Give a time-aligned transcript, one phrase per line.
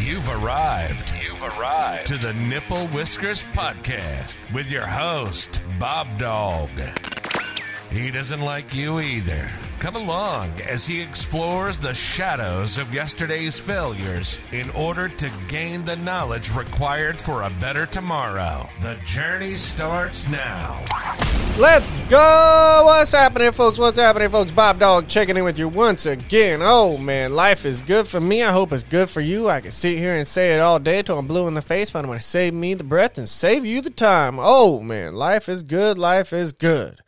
[0.00, 1.12] You've arrived.
[1.20, 7.17] You've arrived to the Nipple Whiskers Podcast with your host, BobDawg.
[7.90, 9.50] He doesn't like you either.
[9.78, 15.96] Come along as he explores the shadows of yesterday's failures in order to gain the
[15.96, 18.68] knowledge required for a better tomorrow.
[18.82, 20.84] The journey starts now.
[21.58, 22.82] Let's go!
[22.84, 23.78] What's happening, folks?
[23.78, 24.52] What's happening, folks?
[24.52, 26.60] BobDawg checking in with you once again.
[26.62, 28.42] Oh man, life is good for me.
[28.42, 29.48] I hope it's good for you.
[29.48, 31.90] I can sit here and say it all day till I'm blue in the face,
[31.90, 34.36] but I'm going to save me the breath and save you the time.
[34.38, 35.96] Oh man, life is good.
[35.96, 37.00] Life is good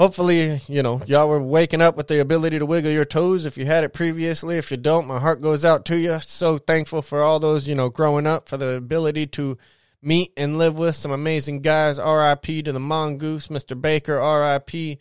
[0.00, 3.58] hopefully, you know, y'all were waking up with the ability to wiggle your toes if
[3.58, 4.56] you had it previously.
[4.56, 6.18] If you don't, my heart goes out to you.
[6.20, 9.58] So thankful for all those, you know, growing up for the ability to
[10.00, 11.98] meet and live with some amazing guys.
[11.98, 13.78] RIP to the Mongoose, Mr.
[13.78, 15.00] Baker, RIP,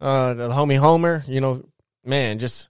[0.00, 1.64] uh, the homie Homer, you know,
[2.04, 2.68] man, just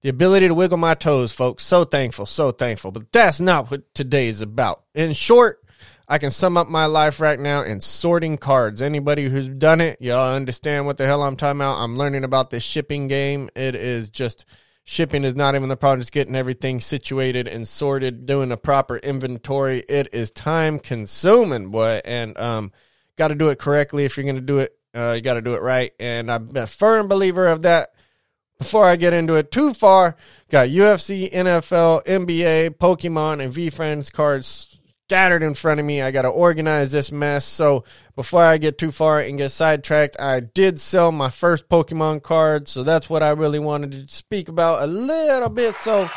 [0.00, 1.62] the ability to wiggle my toes, folks.
[1.62, 2.90] So thankful, so thankful.
[2.90, 4.82] But that's not what today is about.
[4.96, 5.63] In short,
[6.06, 8.82] I can sum up my life right now in sorting cards.
[8.82, 11.78] Anybody who's done it, y'all understand what the hell I'm talking about.
[11.78, 13.48] I'm learning about this shipping game.
[13.56, 14.44] It is just
[14.84, 16.00] shipping is not even the problem.
[16.00, 19.82] Just getting everything situated and sorted, doing a proper inventory.
[19.88, 22.72] It is time consuming, boy, and um,
[23.16, 24.04] got to do it correctly.
[24.04, 25.92] If you're going to do it, uh, you got to do it right.
[25.98, 27.90] And I'm a firm believer of that.
[28.58, 30.16] Before I get into it too far,
[30.48, 34.73] got UFC, NFL, NBA, Pokemon, and VeeFriends cards
[35.08, 36.00] scattered in front of me.
[36.00, 37.44] I got to organize this mess.
[37.44, 37.84] So
[38.16, 42.68] before I get too far and get sidetracked, I did sell my first Pokemon card.
[42.68, 45.74] So that's what I really wanted to speak about a little bit.
[45.74, 46.08] So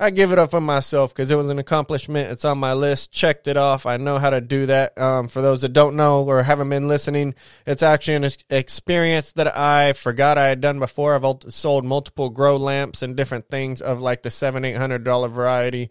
[0.00, 2.32] I give it up for myself because it was an accomplishment.
[2.32, 3.12] It's on my list.
[3.12, 3.86] Checked it off.
[3.86, 4.98] I know how to do that.
[4.98, 7.36] Um, for those that don't know or haven't been listening,
[7.68, 11.14] it's actually an experience that I forgot I had done before.
[11.14, 15.28] I've sold multiple grow lamps and different things of like the seven, eight hundred dollar
[15.28, 15.90] variety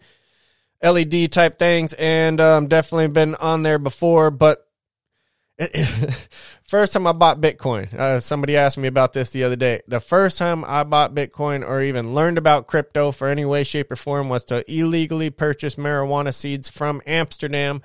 [0.84, 4.30] LED type things, and um, definitely been on there before.
[4.30, 4.66] But
[6.64, 9.82] first time I bought Bitcoin, uh, somebody asked me about this the other day.
[9.86, 13.90] The first time I bought Bitcoin or even learned about crypto for any way, shape,
[13.92, 17.82] or form was to illegally purchase marijuana seeds from Amsterdam.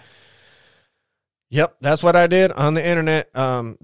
[1.51, 3.35] Yep, that's what I did on the internet.
[3.35, 3.77] Um,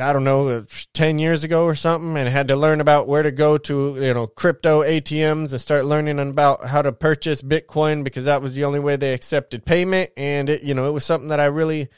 [0.00, 0.62] I don't know, uh,
[0.92, 4.14] 10 years ago or something and had to learn about where to go to, you
[4.14, 8.64] know, crypto ATMs and start learning about how to purchase Bitcoin because that was the
[8.64, 10.10] only way they accepted payment.
[10.16, 11.88] And it, you know, it was something that I really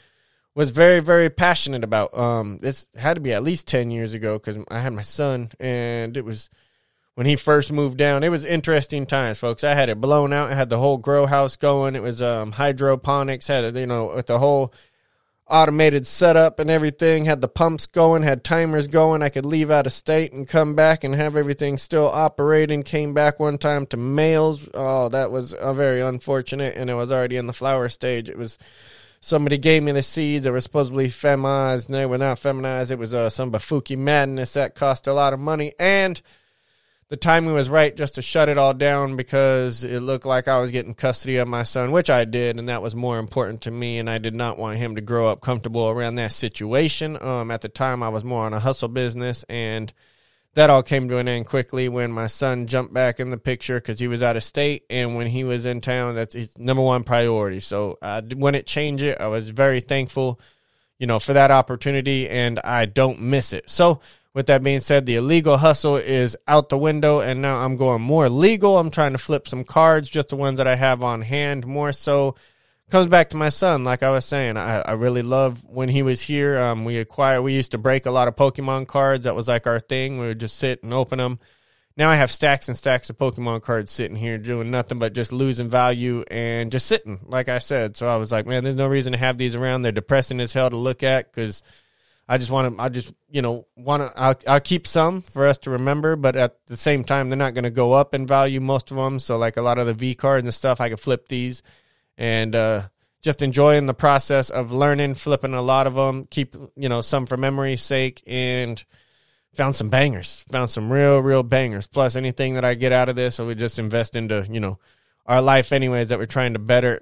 [0.53, 2.15] was very, very passionate about.
[2.17, 5.51] Um, this had to be at least 10 years ago because I had my son
[5.59, 6.49] and it was
[7.15, 8.23] when he first moved down.
[8.23, 9.63] It was interesting times, folks.
[9.63, 10.51] I had it blown out.
[10.51, 11.95] I had the whole grow house going.
[11.95, 14.71] It was, um, hydroponics, had, you know, with the whole,
[15.49, 19.21] automated setup and everything, had the pumps going, had timers going.
[19.21, 22.83] I could leave out of state and come back and have everything still operating.
[22.83, 24.67] Came back one time to males.
[24.73, 28.29] Oh, that was a very unfortunate, and it was already in the flower stage.
[28.29, 28.57] It was
[29.21, 32.91] somebody gave me the seeds that were supposedly feminized, and they were not feminized.
[32.91, 36.21] It was uh, some Bafuki madness that cost a lot of money, and
[37.09, 40.59] the timing was right just to shut it all down because it looked like I
[40.59, 43.71] was getting custody of my son, which I did, and that was more important to
[43.71, 43.97] me.
[43.97, 47.21] And I did not want him to grow up comfortable around that situation.
[47.21, 49.93] Um, at the time, I was more on a hustle business, and
[50.55, 53.75] that all came to an end quickly when my son jumped back in the picture
[53.75, 56.83] because he was out of state, and when he was in town, that's his number
[56.83, 57.61] one priority.
[57.61, 59.21] So I wouldn't change it.
[59.21, 60.41] I was very thankful,
[60.99, 63.69] you know, for that opportunity, and I don't miss it.
[63.69, 64.01] So
[64.33, 68.01] with that being said, the illegal hustle is out the window, and now I'm going
[68.01, 68.77] more legal.
[68.77, 71.91] I'm trying to flip some cards, just the ones that I have on hand, more
[71.91, 72.35] so.
[72.89, 74.55] Comes back to my son, like I was saying.
[74.55, 76.57] I, I really love when he was here.
[76.57, 79.25] Um, we acquired, we used to break a lot of Pokemon cards.
[79.25, 80.19] That was like our thing.
[80.19, 81.39] We would just sit and open them.
[81.97, 85.31] Now I have stacks and stacks of Pokemon cards sitting here doing nothing but just
[85.31, 87.97] losing value and just sitting, like I said.
[87.97, 89.81] So I was like, man, there's no reason to have these around.
[89.81, 91.63] They're depressing as hell to look at because
[92.29, 95.47] I just want to, I just, you know, want to, I'll, I'll keep some for
[95.47, 98.27] us to remember, but at the same time, they're not going to go up in
[98.27, 99.17] value, most of them.
[99.17, 101.63] So, like a lot of the V cards and stuff, I could flip these
[102.15, 102.81] and, uh,
[103.23, 107.25] just enjoying the process of learning, flipping a lot of them, keep, you know, some
[107.25, 108.83] for memory's sake and
[109.57, 111.87] found some bangers, found some real, real bangers.
[111.87, 114.77] Plus anything that I get out of this, so we just invest into, you know,
[115.25, 117.01] our life anyways that we're trying to better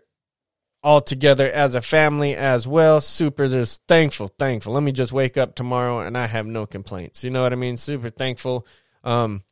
[0.82, 3.02] all together as a family as well.
[3.02, 4.74] Super just thankful, thankful.
[4.74, 7.24] Let me just wake up tomorrow and I have no complaints.
[7.24, 7.76] You know what I mean?
[7.76, 8.66] Super thankful.
[9.04, 9.44] Um,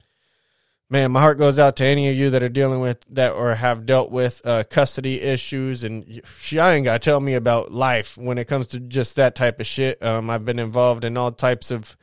[0.89, 3.53] man, my heart goes out to any of you that are dealing with that or
[3.55, 5.83] have dealt with uh, custody issues.
[5.83, 9.35] And she ain't got to tell me about life when it comes to just that
[9.35, 10.01] type of shit.
[10.01, 11.97] Um, I've been involved in all types of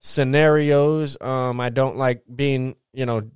[0.00, 1.16] scenarios.
[1.20, 3.30] Um, I don't like being, you know,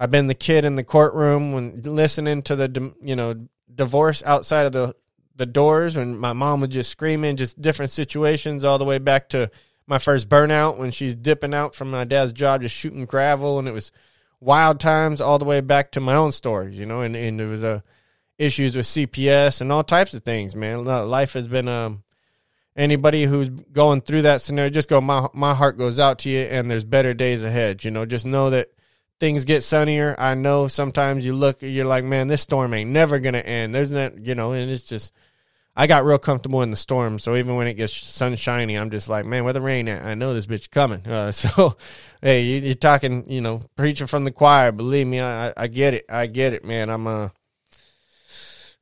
[0.00, 4.66] I've been the kid in the courtroom when listening to the you know divorce outside
[4.66, 4.94] of the
[5.36, 9.28] the doors when my mom was just screaming, just different situations, all the way back
[9.30, 9.50] to
[9.86, 13.68] my first burnout when she's dipping out from my dad's job, just shooting gravel, and
[13.68, 13.92] it was
[14.40, 17.46] wild times, all the way back to my own stories, you know, and and there
[17.46, 17.80] was a uh,
[18.38, 20.84] issues with CPS and all types of things, man.
[20.84, 22.04] Life has been um
[22.78, 26.40] anybody who's going through that scenario, just go my my heart goes out to you,
[26.40, 27.84] and there's better days ahead.
[27.84, 28.70] You know, just know that
[29.20, 30.14] things get sunnier.
[30.18, 33.74] I know sometimes you look, you're like, man, this storm ain't never gonna end.
[33.74, 35.12] There's that, you know, and it's just
[35.76, 39.08] I got real comfortable in the storm, so even when it gets sunshiny, I'm just
[39.08, 40.04] like, man, where the rain at?
[40.04, 41.06] I know this bitch coming.
[41.06, 41.76] Uh, so,
[42.22, 44.72] hey, you, are talking, you know, preaching from the choir.
[44.72, 46.04] Believe me, I, I get it.
[46.08, 46.90] I get it, man.
[46.90, 47.28] I'm uh,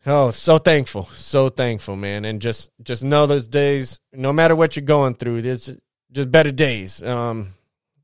[0.07, 2.25] oh, so thankful, so thankful, man.
[2.25, 5.77] And just just know those days, no matter what you're going through, there's
[6.13, 7.03] just better days.
[7.03, 7.55] Um,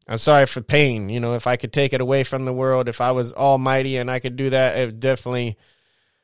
[0.09, 1.09] I'm sorry for pain.
[1.09, 3.97] You know, if I could take it away from the world, if I was almighty
[3.97, 5.57] and I could do that, it would definitely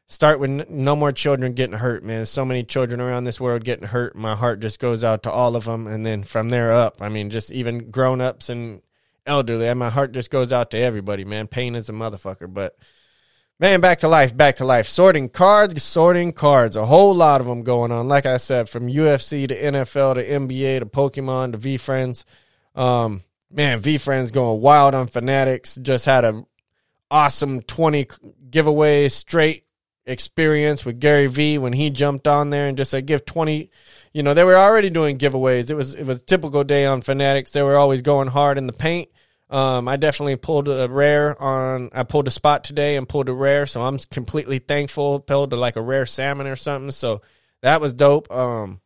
[0.09, 2.27] start with no more children getting hurt, man.
[2.27, 4.17] So many children around this world getting hurt.
[4.17, 5.87] My heart just goes out to all of them.
[5.87, 8.83] And then from there up, I mean, just even grown ups and
[9.27, 11.47] elderly, my heart just goes out to everybody, man.
[11.47, 12.53] Pain is a motherfucker.
[12.53, 12.77] But
[13.59, 14.89] man, back to life, back to life.
[14.89, 16.77] Sorting cards, sorting cards.
[16.77, 18.09] A whole lot of them going on.
[18.09, 22.25] Like I said, from UFC to NFL to NBA to Pokemon to VeeFriends.
[22.75, 25.77] Um, man, VeeFriends going wild on Fanatics.
[25.81, 26.45] Just had a
[27.11, 28.07] awesome 20
[28.51, 29.65] giveaway straight
[30.07, 33.71] experience with Gary Vee when he jumped on there and just said give 20
[34.15, 37.03] you know they were already doing giveaways it was it was a typical day on
[37.03, 39.11] fanatics they were always going hard in the paint
[39.51, 43.33] um, I definitely pulled a rare on I pulled a spot today and pulled a
[43.33, 47.23] rare so I'm completely thankful pulled to like a rare salmon or something so
[47.63, 48.81] that was dope um,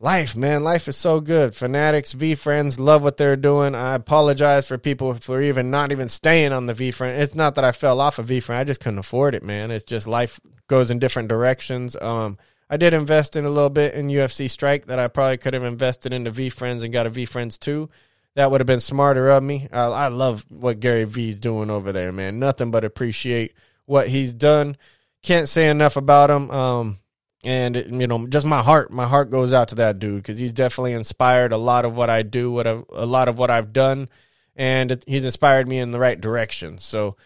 [0.00, 0.64] life, man.
[0.64, 1.54] Life is so good.
[1.54, 3.74] Fanatics, VeeFriends, love what they're doing.
[3.74, 7.18] I apologize for people for even not even staying on the VeeFriend.
[7.18, 8.56] It's not that I fell off of VeeFriend.
[8.58, 9.70] I just couldn't afford it, man.
[9.70, 11.96] It's just life goes in different directions.
[12.00, 12.38] Um,
[12.68, 15.62] I did invest in a little bit in UFC Strike that I probably could have
[15.62, 17.88] invested into VeeFriends and got a VeeFriends too.
[18.36, 19.66] That would have been smarter of me.
[19.72, 22.38] I, I love what Gary Vee's doing over there, man.
[22.38, 23.54] Nothing but appreciate
[23.86, 24.76] what he's done.
[25.22, 26.50] Can't say enough about him.
[26.50, 26.98] Um,
[27.46, 30.52] and you know just my heart my heart goes out to that dude because he's
[30.52, 33.72] definitely inspired a lot of what i do what I've, a lot of what i've
[33.72, 34.08] done
[34.56, 37.16] and he's inspired me in the right direction so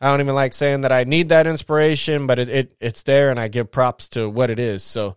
[0.00, 3.30] i don't even like saying that i need that inspiration but it, it it's there
[3.30, 5.16] and i give props to what it is so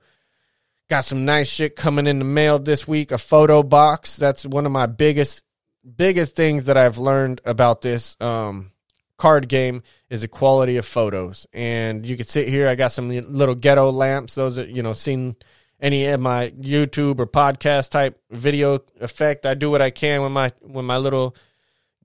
[0.89, 4.65] got some nice shit coming in the mail this week a photo box that's one
[4.65, 5.44] of my biggest
[5.95, 8.71] biggest things that i've learned about this um
[9.18, 11.47] card game is the quality of photos.
[11.53, 12.68] And you can sit here.
[12.68, 14.35] I got some little ghetto lamps.
[14.35, 15.38] Those are, you know, seen
[15.80, 19.45] any of my YouTube or podcast type video effect.
[19.45, 21.35] I do what I can with my with my little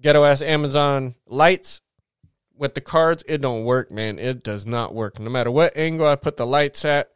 [0.00, 1.80] ghetto ass Amazon lights.
[2.56, 4.19] With the cards, it don't work, man.
[4.19, 5.19] It does not work.
[5.19, 7.10] No matter what angle I put the lights at,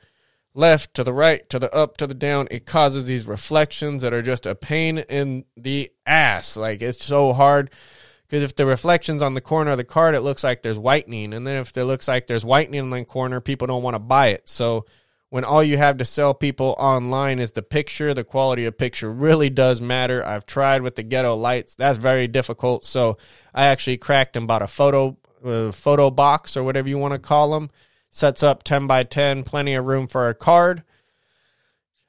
[0.55, 4.13] left to the right to the up to the down, it causes these reflections that
[4.13, 6.57] are just a pain in the ass.
[6.57, 7.71] Like it's so hard
[8.27, 11.35] because if the reflection's on the corner of the card, it looks like there's whitening.
[11.35, 14.01] And then if it looks like there's whitening in the corner, people don't want to
[14.01, 14.49] buy it.
[14.49, 14.87] So
[15.29, 19.11] when all you have to sell people online is the picture, the quality of picture
[19.11, 20.25] really does matter.
[20.25, 21.75] I've tried with the ghetto lights.
[21.75, 22.85] That's very difficult.
[22.85, 23.17] So
[23.55, 27.19] I actually cracked and bought a photo uh, photo box or whatever you want to
[27.19, 27.71] call them.
[28.13, 30.85] Sets up 10 by 10, plenty of room for a card.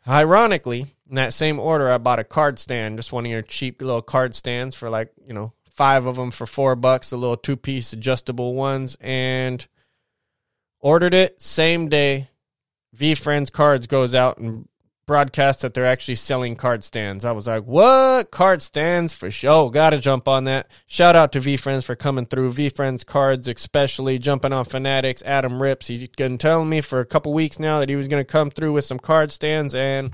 [0.08, 3.82] Ironically, in that same order, I bought a card stand, just one of your cheap
[3.82, 7.38] little card stands for like, you know, five of them for four bucks, the little
[7.38, 9.66] two piece adjustable ones, and
[10.80, 12.28] ordered it same day.
[12.96, 14.68] VeeFriends Cards goes out and
[15.06, 17.26] broadcasts that they're actually selling card stands.
[17.26, 18.32] I was like, what?
[18.32, 19.70] Card stands for show.
[19.70, 20.70] Gotta jump on that.
[20.88, 22.54] Shout out to VeeFriends for coming through.
[22.54, 25.24] VeeFriends Cards, especially jumping on Fanatics.
[25.24, 25.88] Adam Rips.
[25.88, 28.74] He's been telling me for a couple weeks now that he was to come through
[28.74, 30.12] with some card stands, and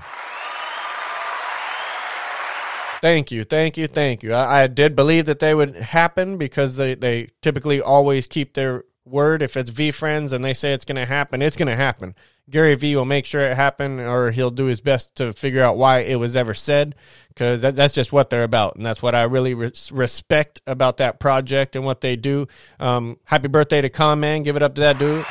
[3.00, 4.34] Thank you, thank you, thank you.
[4.34, 8.84] I, I, did believe that they would happen because they, they typically always keep their
[9.06, 9.40] word.
[9.40, 12.14] If it's VeeFriends and they say it's going to happen, it's going to happen.
[12.50, 15.76] Gary Vee will make sure it happen, or he'll do his best to figure out
[15.76, 16.96] why it was ever said,
[17.28, 20.96] because that, that's just what they're about, and that's what I really res- respect about
[20.96, 22.48] that project and what they do.
[22.80, 24.42] Um, happy birthday to Con Man!
[24.42, 25.24] Give it up to that dude.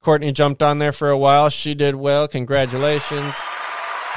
[0.00, 1.48] Courtney jumped on there for a while.
[1.48, 2.28] She did well.
[2.28, 3.34] Congratulations.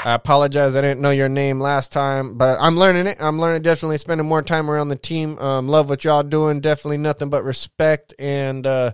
[0.03, 0.75] I apologize.
[0.75, 3.17] I didn't know your name last time, but I'm learning it.
[3.19, 5.39] I'm learning definitely spending more time around the team.
[5.39, 6.61] Um, love what y'all doing.
[6.61, 8.13] Definitely nothing but respect.
[8.19, 8.91] And uh,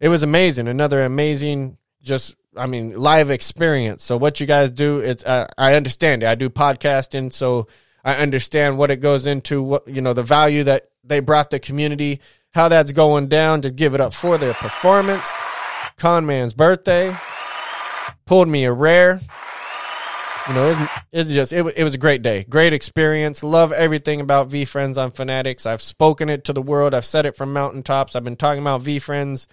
[0.00, 0.68] it was amazing.
[0.68, 4.04] Another amazing, just, I mean, live experience.
[4.04, 6.26] So what you guys do, it's, uh, I understand it.
[6.26, 7.32] I do podcasting.
[7.32, 7.68] So
[8.04, 11.58] I understand what it goes into, what, you know, the value that they brought the
[11.58, 12.20] community,
[12.52, 13.62] how that's going down.
[13.62, 15.26] To give it up for their performance.
[15.96, 17.16] Conman's birthday
[18.26, 19.20] pulled me a rare.
[20.46, 23.42] You know, it, it's just it, it was a great day, great experience.
[23.42, 25.66] Love everything about VeeFriends on Fanatics.
[25.66, 26.94] I've spoken it to the world.
[26.94, 28.16] I've said it from mountaintops.
[28.16, 29.46] I've been talking about VeeFriends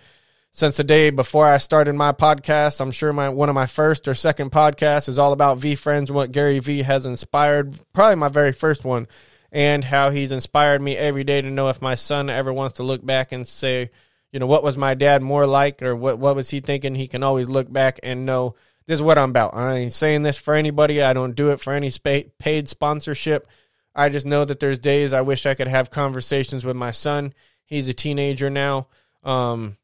[0.56, 2.80] since the day before I started my podcast.
[2.80, 6.32] I'm sure my one of my first or second podcasts is all about VeeFriends, what
[6.32, 7.78] Gary Vee has inspired.
[7.92, 9.10] Probably my very first one,
[9.52, 12.84] and how he's inspired me every day to know if my son ever wants to
[12.84, 13.90] look back and say,
[14.32, 16.96] you know, what was my dad more like, or what what was he thinking?
[16.96, 18.56] He can always look back and know
[18.88, 19.56] this is what I'm about.
[19.56, 21.04] I ain't saying this for anybody.
[21.04, 21.92] I don't do it for any
[22.40, 23.46] paid sponsorship.
[23.94, 27.34] I just know that there's days I wish I could have conversations with my son.
[27.66, 28.88] He's a teenager now.
[29.22, 29.78] Um,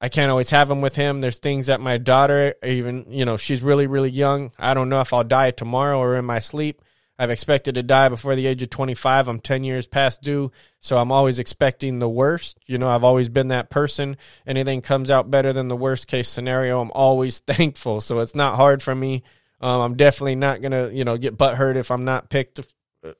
[0.00, 1.20] I can't always have them with him.
[1.20, 4.52] There's things that my daughter, even, you know, she's really, really young.
[4.58, 6.82] I don't know if I'll die tomorrow or in my sleep.
[7.18, 9.26] I've expected to die before the age of 25.
[9.26, 12.58] I'm 10 years past due, so I'm always expecting the worst.
[12.66, 14.16] You know, I've always been that person.
[14.46, 18.00] Anything comes out better than the worst case scenario, I'm always thankful.
[18.00, 19.24] So it's not hard for me.
[19.60, 22.60] Um, I'm definitely not going to, you know, get butthurt if I'm not picked,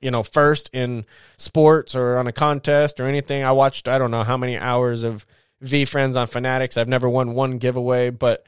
[0.01, 1.05] you know, first in
[1.37, 3.43] sports or on a contest or anything.
[3.43, 5.27] I watched, I don't know how many hours of
[5.63, 6.77] VeeFriends on Fanatics.
[6.77, 8.47] I've never won one giveaway, but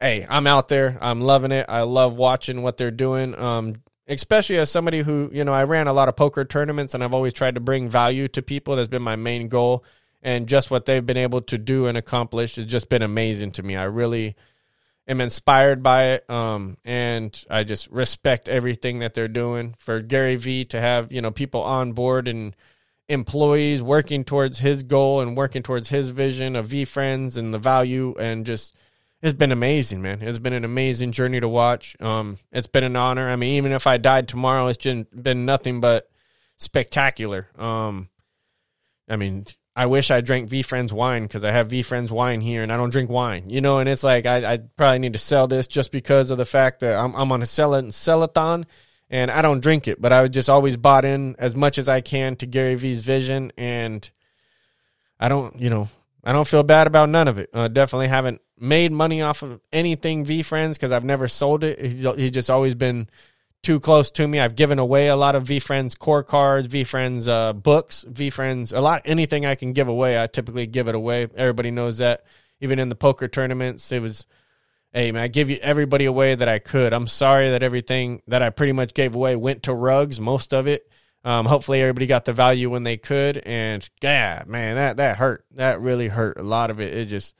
[0.00, 0.98] hey, I'm out there.
[1.00, 1.66] I'm loving it.
[1.68, 3.38] I love watching what they're doing.
[3.38, 3.76] Um,
[4.08, 7.14] especially as somebody who, you know, I ran a lot of poker tournaments and I've
[7.14, 8.76] always tried to bring value to people.
[8.76, 9.84] That's been my main goal.
[10.22, 13.62] And just what they've been able to do and accomplish has just been amazing to
[13.62, 13.76] me.
[13.76, 14.34] I really
[15.06, 16.28] am inspired by it.
[16.28, 19.74] Um, and I just respect everything that they're doing.
[19.78, 22.56] For Gary Vee to have, you know, people on board and
[23.08, 28.14] employees working towards his goal and working towards his vision of VeeFriends and the value
[28.18, 28.74] and just
[29.20, 30.22] it's been amazing, man.
[30.22, 31.96] It's been an amazing journey to watch.
[32.00, 33.28] Um, it's been an honor.
[33.28, 36.08] I mean, even if I died tomorrow, it's been nothing but
[36.56, 37.48] spectacular.
[37.58, 38.10] Um,
[39.08, 42.72] I mean, I wish I drank VeeFriends wine because I have VeeFriends wine here and
[42.72, 43.80] I don't drink wine, you know.
[43.80, 46.80] And it's like I, I probably need to sell this just because of the fact
[46.80, 48.66] that I'm, I'm on a sell it sellathon,
[49.10, 50.00] and I don't drink it.
[50.00, 53.52] But I just always bought in as much as I can to Gary Vee's vision,
[53.56, 54.08] and
[55.18, 55.88] I don't, you know,
[56.24, 57.50] I don't feel bad about none of it.
[57.52, 61.80] Uh, definitely haven't made money off of anything VeeFriends because I've never sold it.
[61.80, 63.08] He's, he's just always been
[63.62, 64.38] too close to me.
[64.38, 69.02] I've given away a lot of VeeFriends core cards, VeeFriends uh, books, VeeFriends a lot
[69.04, 70.20] anything I can give away.
[70.20, 71.28] I typically give it away.
[71.34, 72.24] Everybody knows that.
[72.60, 74.26] Even in the poker tournaments, it was,
[74.92, 76.92] hey man, I give you everybody away that I could.
[76.92, 80.66] I'm sorry that everything that I pretty much gave away went to rugs, most of
[80.66, 80.90] it.
[81.24, 85.44] Um, hopefully everybody got the value when they could, and yeah, man, that that hurt.
[85.52, 86.38] That really hurt.
[86.38, 86.94] A lot of it.
[86.94, 87.34] It just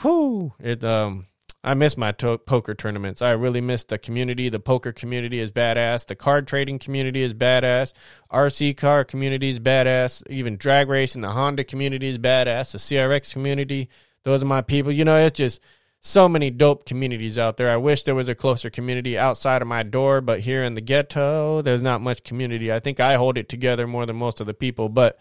[0.00, 1.26] whew, it um
[1.62, 3.20] I miss my to- poker tournaments.
[3.20, 4.48] I really miss the community.
[4.48, 6.06] The poker community is badass.
[6.06, 7.92] The card trading community is badass.
[8.32, 10.22] RC car community is badass.
[10.30, 12.72] Even drag racing, the Honda community is badass.
[12.72, 13.88] The CRX community,
[14.22, 14.92] those are my people.
[14.92, 15.60] You know, it's just
[16.08, 17.70] so many dope communities out there.
[17.70, 20.80] I wish there was a closer community outside of my door, but here in the
[20.80, 22.72] ghetto, there's not much community.
[22.72, 25.18] I think I hold it together more than most of the people, but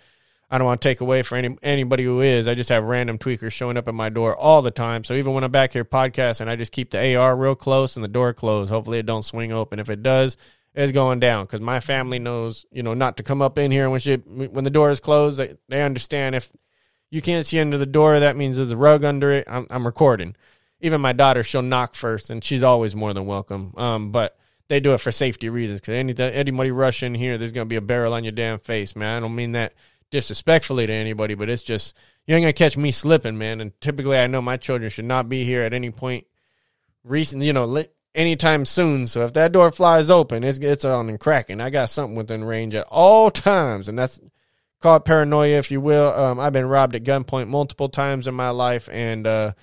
[0.50, 2.48] I don't want to take away for any anybody who is.
[2.48, 5.04] I just have random tweakers showing up at my door all the time.
[5.04, 8.04] So even when I'm back here podcasting, I just keep the AR real close and
[8.04, 8.72] the door closed.
[8.72, 9.80] Hopefully it don't swing open.
[9.80, 10.38] If it does,
[10.74, 13.90] it's going down because my family knows, you know, not to come up in here
[13.90, 15.38] when she when the door is closed.
[15.38, 16.50] They, they understand if
[17.10, 19.48] you can't see under the door, that means there's a rug under it.
[19.50, 20.38] I'm, I'm recording.
[20.80, 23.74] Even my daughter, she'll knock first, and she's always more than welcome.
[23.78, 27.52] Um, but they do it for safety reasons because any, anybody rush in here, there's
[27.52, 29.18] gonna be a barrel on your damn face, man.
[29.18, 29.74] I don't mean that
[30.12, 33.62] disrespectfully to anybody, but it's just you ain't gonna catch me slipping, man.
[33.62, 36.28] And typically, I know my children should not be here at any point
[37.04, 39.08] recent, you know, anytime soon.
[39.08, 41.62] So if that door flies open, it's it's on and cracking.
[41.62, 44.20] I got something within range at all times, and that's
[44.82, 46.14] called paranoia, if you will.
[46.14, 49.54] Um, I've been robbed at gunpoint multiple times in my life, and uh,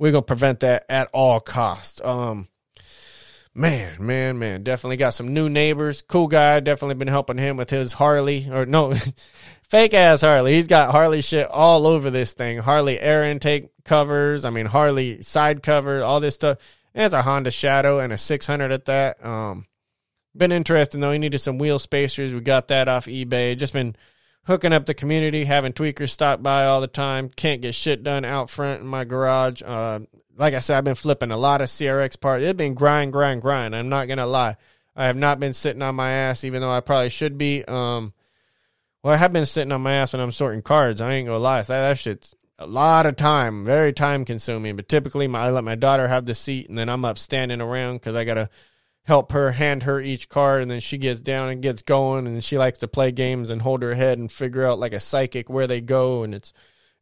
[0.00, 2.00] we're gonna prevent that at all costs.
[2.02, 2.48] Um,
[3.54, 6.00] man, man, man, definitely got some new neighbors.
[6.00, 8.94] Cool guy, definitely been helping him with his Harley, or no,
[9.68, 10.54] fake ass Harley.
[10.54, 12.58] He's got Harley shit all over this thing.
[12.58, 14.46] Harley air intake covers.
[14.46, 16.56] I mean Harley side cover, all this stuff.
[16.94, 19.24] It's a Honda Shadow and a 600 at that.
[19.24, 19.66] Um,
[20.34, 21.12] been interesting though.
[21.12, 22.32] He needed some wheel spacers.
[22.32, 23.56] We got that off eBay.
[23.56, 23.94] Just been
[24.44, 27.28] hooking up the community, having tweakers stop by all the time.
[27.28, 29.62] Can't get shit done out front in my garage.
[29.64, 30.00] Uh,
[30.36, 32.42] like I said, I've been flipping a lot of CRX parts.
[32.42, 33.76] It's been grind, grind, grind.
[33.76, 34.56] I'm not gonna lie.
[34.96, 37.64] I have not been sitting on my ass, even though I probably should be.
[37.64, 38.12] Um,
[39.02, 41.00] well, I have been sitting on my ass when I'm sorting cards.
[41.00, 41.62] I ain't gonna lie.
[41.62, 44.76] That, that shit's a lot of time, very time consuming.
[44.76, 47.60] But typically, my, I let my daughter have the seat, and then I'm up standing
[47.60, 48.50] around because I gotta
[49.04, 52.44] help her, hand her each card, and then she gets down and gets going, and
[52.44, 55.48] she likes to play games and hold her head and figure out like a psychic
[55.48, 56.52] where they go, and it's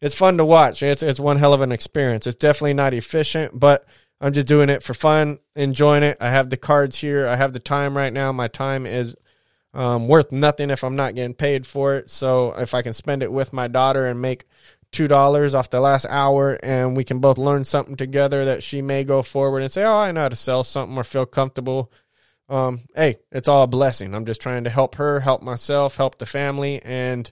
[0.01, 0.83] it's fun to watch.
[0.83, 2.27] It's it's one hell of an experience.
[2.27, 3.85] It's definitely not efficient, but
[4.21, 6.17] I'm just doing it for fun, enjoying it.
[6.21, 7.27] I have the cards here.
[7.27, 8.33] I have the time right now.
[8.33, 9.17] My time is
[9.75, 12.11] um, worth nothing if I'm not getting paid for it.
[12.11, 14.47] So if I can spend it with my daughter and make
[14.93, 18.83] two dollars off the last hour, and we can both learn something together that she
[18.83, 21.93] may go forward and say, "Oh, I know how to sell something," or feel comfortable.
[22.49, 24.15] Um, hey, it's all a blessing.
[24.15, 27.31] I'm just trying to help her, help myself, help the family, and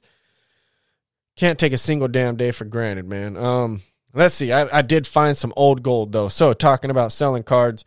[1.36, 3.36] can't take a single damn day for granted, man.
[3.36, 3.82] Um,
[4.12, 4.52] let's see.
[4.52, 6.28] I, I did find some old gold though.
[6.28, 7.84] So talking about selling cards,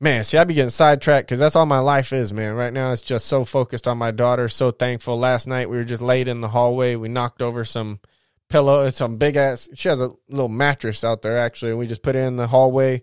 [0.00, 0.24] man.
[0.24, 2.54] See, I be getting sidetracked because that's all my life is, man.
[2.54, 4.48] Right now, it's just so focused on my daughter.
[4.48, 5.18] So thankful.
[5.18, 6.96] Last night we were just laid in the hallway.
[6.96, 8.00] We knocked over some
[8.48, 9.68] pillow, It's some big ass.
[9.74, 12.46] She has a little mattress out there actually, and we just put it in the
[12.46, 13.02] hallway.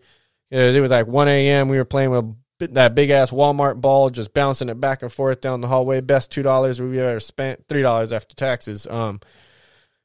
[0.49, 1.67] It was like 1 a.m.
[1.67, 5.41] We were playing with that big ass Walmart ball, just bouncing it back and forth
[5.41, 6.01] down the hallway.
[6.01, 7.67] Best two dollars we've ever spent.
[7.67, 8.87] Three dollars after taxes.
[8.87, 9.19] Um,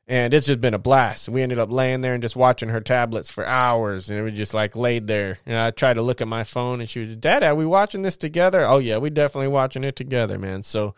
[0.07, 1.29] and it's just been a blast.
[1.29, 4.55] We ended up laying there and just watching her tablets for hours, and we just
[4.55, 5.39] like laid there.
[5.45, 8.03] And I tried to look at my phone, and she was, "Dad, are we watching
[8.03, 10.63] this together?" Oh yeah, we definitely watching it together, man.
[10.63, 10.95] So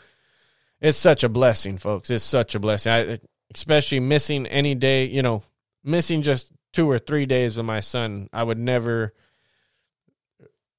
[0.81, 2.09] it's such a blessing, folks.
[2.09, 2.93] It's such a blessing.
[2.93, 3.19] I,
[3.55, 5.43] especially missing any day, you know,
[5.85, 8.29] missing just two or three days with my son.
[8.33, 9.13] I would never.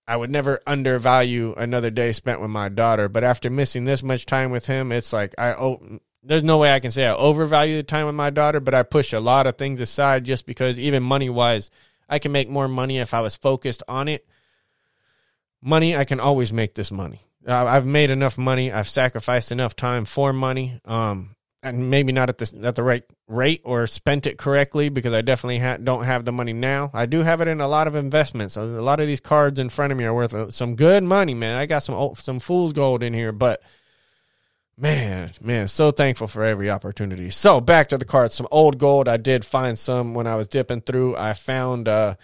[0.08, 4.26] I would never undervalue another day spent with my daughter, but after missing this much
[4.26, 7.78] time with him, it's like I oh there's no way I can say I overvalue
[7.78, 10.80] the time with my daughter, but I push a lot of things aside just because
[10.80, 11.70] even money wise,
[12.10, 14.28] I can make more money if I was focused on it.
[15.62, 17.22] Money, I can always make this money.
[17.48, 18.72] I've made enough money.
[18.72, 20.80] I've sacrificed enough time for money.
[20.86, 25.14] Um, and maybe not at the at the right rate or spent it correctly because
[25.14, 26.90] I definitely ha- don't have the money now.
[26.94, 28.58] I do have it in a lot of investments.
[28.58, 31.34] A lot of these cards in front of me are worth uh, some good money,
[31.34, 31.58] man.
[31.58, 33.62] I got some some fool's gold in here, but
[34.78, 37.30] Man, man, so thankful for every opportunity.
[37.30, 39.08] So back to the cards, some old gold.
[39.08, 41.16] I did find some when I was dipping through.
[41.18, 42.16] I found uh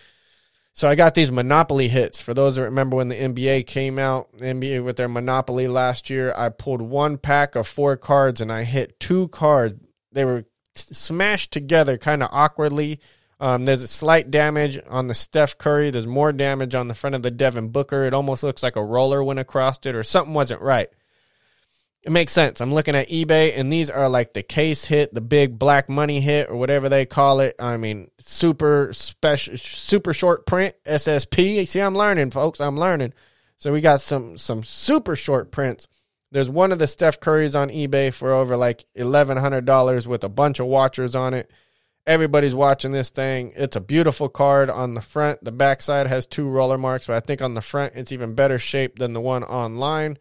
[0.77, 2.21] so I got these Monopoly hits.
[2.21, 6.31] For those that remember when the NBA came out, NBA with their Monopoly last year,
[6.37, 9.73] I pulled one pack of four cards and I hit two cards.
[10.11, 12.99] They were smashed together kind of awkwardly.
[13.39, 15.89] Um, there's a slight damage on the Steph Curry.
[15.89, 18.03] There's more damage on the front of the Devin Booker.
[18.03, 20.89] It almost looks like a roller went across it, or something wasn't right
[22.07, 22.61] it makes sense.
[22.61, 26.21] I'm looking at eBay, and these are like the case hit, the big black money
[26.21, 27.57] hit, or whatever they call it.
[27.59, 31.67] I mean, super special, super short print SSP.
[31.67, 32.61] See, I'm learning, folks.
[32.61, 33.13] I'm learning.
[33.57, 35.89] So we got some some super short prints.
[36.31, 40.23] There's one of the Steph Currys on eBay for over like eleven hundred dollars with
[40.23, 41.51] a bunch of watchers on it.
[42.05, 43.51] Everybody's watching this thing.
[43.57, 45.43] It's a beautiful card on the front.
[45.43, 48.57] The backside has two roller marks, but I think on the front it's even better
[48.57, 50.17] shape than the one online.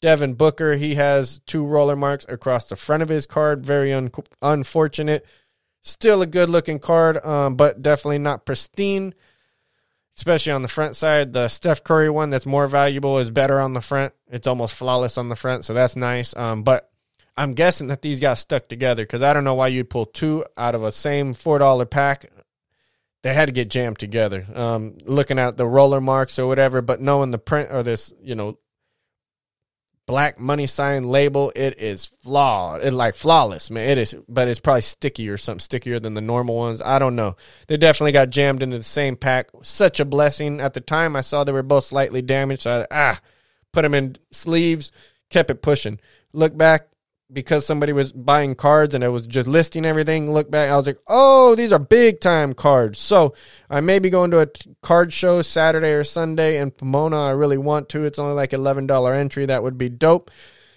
[0.00, 3.64] Devin Booker, he has two roller marks across the front of his card.
[3.64, 4.10] Very un-
[4.40, 5.26] unfortunate.
[5.82, 9.14] Still a good looking card, um, but definitely not pristine,
[10.16, 11.32] especially on the front side.
[11.32, 14.12] The Steph Curry one that's more valuable is better on the front.
[14.30, 16.36] It's almost flawless on the front, so that's nice.
[16.36, 16.90] Um, but
[17.36, 20.44] I'm guessing that these got stuck together because I don't know why you'd pull two
[20.56, 22.30] out of a same $4 pack.
[23.22, 24.46] They had to get jammed together.
[24.54, 28.34] Um, looking at the roller marks or whatever, but knowing the print or this, you
[28.34, 28.58] know,
[30.10, 31.52] black money sign label.
[31.54, 32.82] It is flawed.
[32.82, 33.88] It like flawless, man.
[33.88, 36.82] It is, but it's probably sticky or something stickier than the normal ones.
[36.84, 37.36] I don't know.
[37.68, 39.50] They definitely got jammed into the same pack.
[39.62, 40.60] Such a blessing.
[40.60, 42.62] At the time, I saw they were both slightly damaged.
[42.62, 43.20] So I ah,
[43.72, 44.90] put them in sleeves,
[45.28, 46.00] kept it pushing.
[46.32, 46.88] Look back,
[47.32, 50.30] because somebody was buying cards and it was just listing everything.
[50.30, 52.98] Look back, I was like, oh, these are big time cards.
[52.98, 53.34] So
[53.68, 54.48] I may be going to a
[54.82, 57.26] card show Saturday or Sunday in Pomona.
[57.26, 58.04] I really want to.
[58.04, 59.46] It's only like eleven dollar entry.
[59.46, 60.30] That would be dope.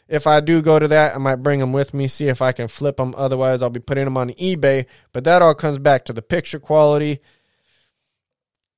[0.08, 2.52] If I do go to that, I might bring them with me, see if I
[2.52, 3.16] can flip them.
[3.18, 4.86] Otherwise, I'll be putting them on eBay.
[5.12, 7.20] But that all comes back to the picture quality.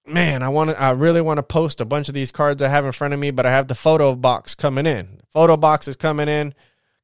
[0.08, 0.80] Man, I want to.
[0.80, 3.20] I really want to post a bunch of these cards I have in front of
[3.20, 5.20] me, but I have the photo box coming in.
[5.34, 6.54] Photo box is coming in.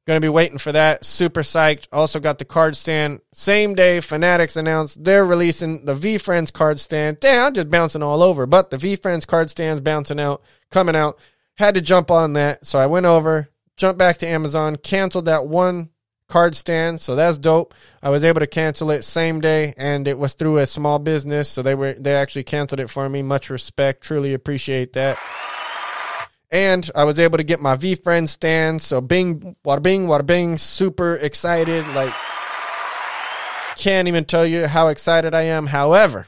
[0.04, 1.04] Going to be waiting for that.
[1.04, 1.86] Super psyched.
[1.92, 3.20] Also got the card stand.
[3.32, 7.20] Same day, Fanatics announced they're releasing the VeeFriends card stand.
[7.20, 8.46] Damn, I'm just bouncing all over.
[8.46, 11.20] But the VeeFriends card stand's bouncing out, coming out.
[11.56, 12.66] Had to jump on that.
[12.66, 15.90] So I went over, jumped back to Amazon, canceled that one
[16.26, 17.00] card stand.
[17.00, 17.72] So that's dope.
[18.02, 21.48] I was able to cancel it same day and it was through a small business.
[21.48, 23.22] So they were they actually canceled it for me.
[23.22, 24.02] Much respect.
[24.02, 25.18] Truly appreciate that.
[26.52, 28.82] And I was able to get my VeeFriend stand.
[28.82, 31.88] So bing, wada bing, wada bing, super excited.
[31.88, 32.12] Like,
[33.76, 35.66] can't even tell you how excited I am.
[35.66, 36.26] However,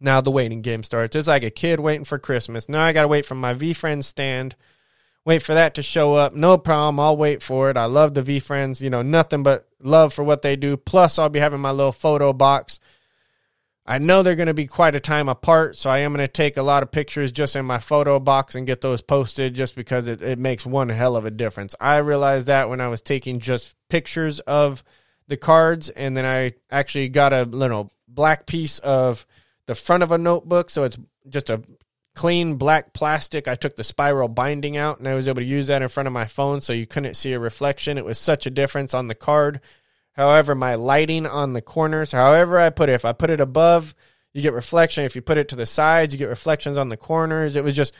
[0.00, 1.14] Now the waiting game starts.
[1.14, 2.68] It's like a kid waiting for Christmas.
[2.68, 4.56] Now I got to wait for my VeeFriends stand,
[5.26, 6.34] wait for that to show up.
[6.34, 6.98] No problem.
[6.98, 7.76] I'll wait for it.
[7.76, 10.78] I love the VeeFriends, You know, nothing but love for what they do.
[10.78, 12.80] Plus, I'll be having my little photo box.
[13.86, 16.32] I know they're going to be quite a time apart, so I am going to
[16.32, 19.74] take a lot of pictures just in my photo box and get those posted just
[19.74, 21.74] because it, it makes one hell of a difference.
[21.80, 24.84] I realized that when I was taking just pictures of
[25.28, 29.26] the cards, and then I actually got a little black piece of
[29.66, 31.62] the front of a notebook, so it's just a
[32.14, 33.48] clean black plastic.
[33.48, 36.06] I took the spiral binding out and I was able to use that in front
[36.06, 37.96] of my phone so you couldn't see a reflection.
[37.96, 39.60] It was such a difference on the card.
[40.20, 43.94] However, my lighting on the corners, however I put it, if I put it above,
[44.34, 45.04] you get reflection.
[45.04, 47.56] If you put it to the sides, you get reflections on the corners.
[47.56, 47.94] It was just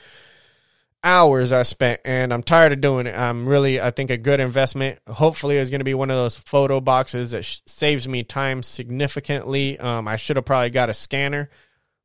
[1.03, 3.15] hours I spent and I'm tired of doing it.
[3.15, 4.99] I'm really, I think, a good investment.
[5.09, 8.63] Hopefully, it's going to be one of those photo boxes that sh- saves me time
[8.63, 9.79] significantly.
[9.79, 11.49] Um, I should have probably got a scanner,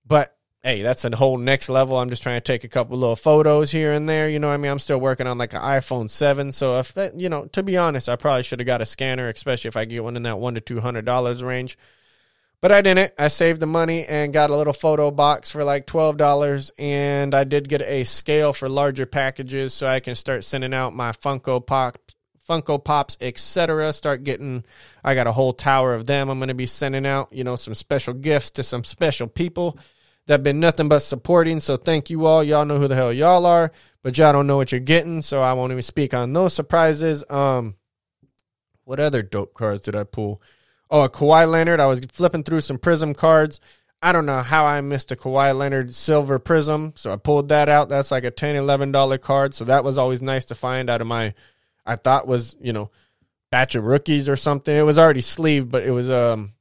[0.08, 0.34] but
[0.66, 1.96] hey, that's a whole next level.
[1.96, 4.28] I'm just trying to take a couple little photos here and there.
[4.28, 4.72] You know I mean?
[4.72, 6.52] I'm still working on like an iPhone 7.
[6.52, 9.30] So, if, that, you know, to be honest, I probably should have got a scanner,
[9.30, 11.78] especially if I get one in that one to $200 range.
[12.62, 13.14] But I didn't.
[13.20, 16.72] I saved the money and got a little photo box for like $12.
[16.80, 20.96] And I did get a scale for larger packages so I can start sending out
[20.96, 22.00] my Funko Pop,
[22.50, 23.94] Funko Pops, etc.
[23.94, 24.64] Start getting,
[25.04, 27.56] I got a whole tower of them I'm going to be sending out, you know,
[27.56, 29.78] some special gifts to some special people
[30.28, 31.60] that been nothing but supporting.
[31.60, 32.44] So thank you all.
[32.44, 33.72] Y'all know who the hell y'all are,
[34.04, 35.22] but y'all don't know what you're getting.
[35.22, 37.24] So I won't even speak on those surprises.
[37.30, 37.76] Um,
[38.84, 40.42] what other dope cards did I pull?
[40.90, 41.80] Oh, a Kawhi Leonard.
[41.80, 43.60] I was flipping through some Prizm cards.
[44.02, 47.70] I don't know how I missed a Kawhi Leonard silver Prizm, so I pulled that
[47.70, 47.90] out.
[47.90, 51.02] That's like a 10 11 dollar card, so that was always nice to find out
[51.02, 51.34] of my
[51.88, 52.92] I thought was, you know,
[53.52, 54.76] batch of rookies or something.
[54.76, 56.54] It was already sleeved, but it was um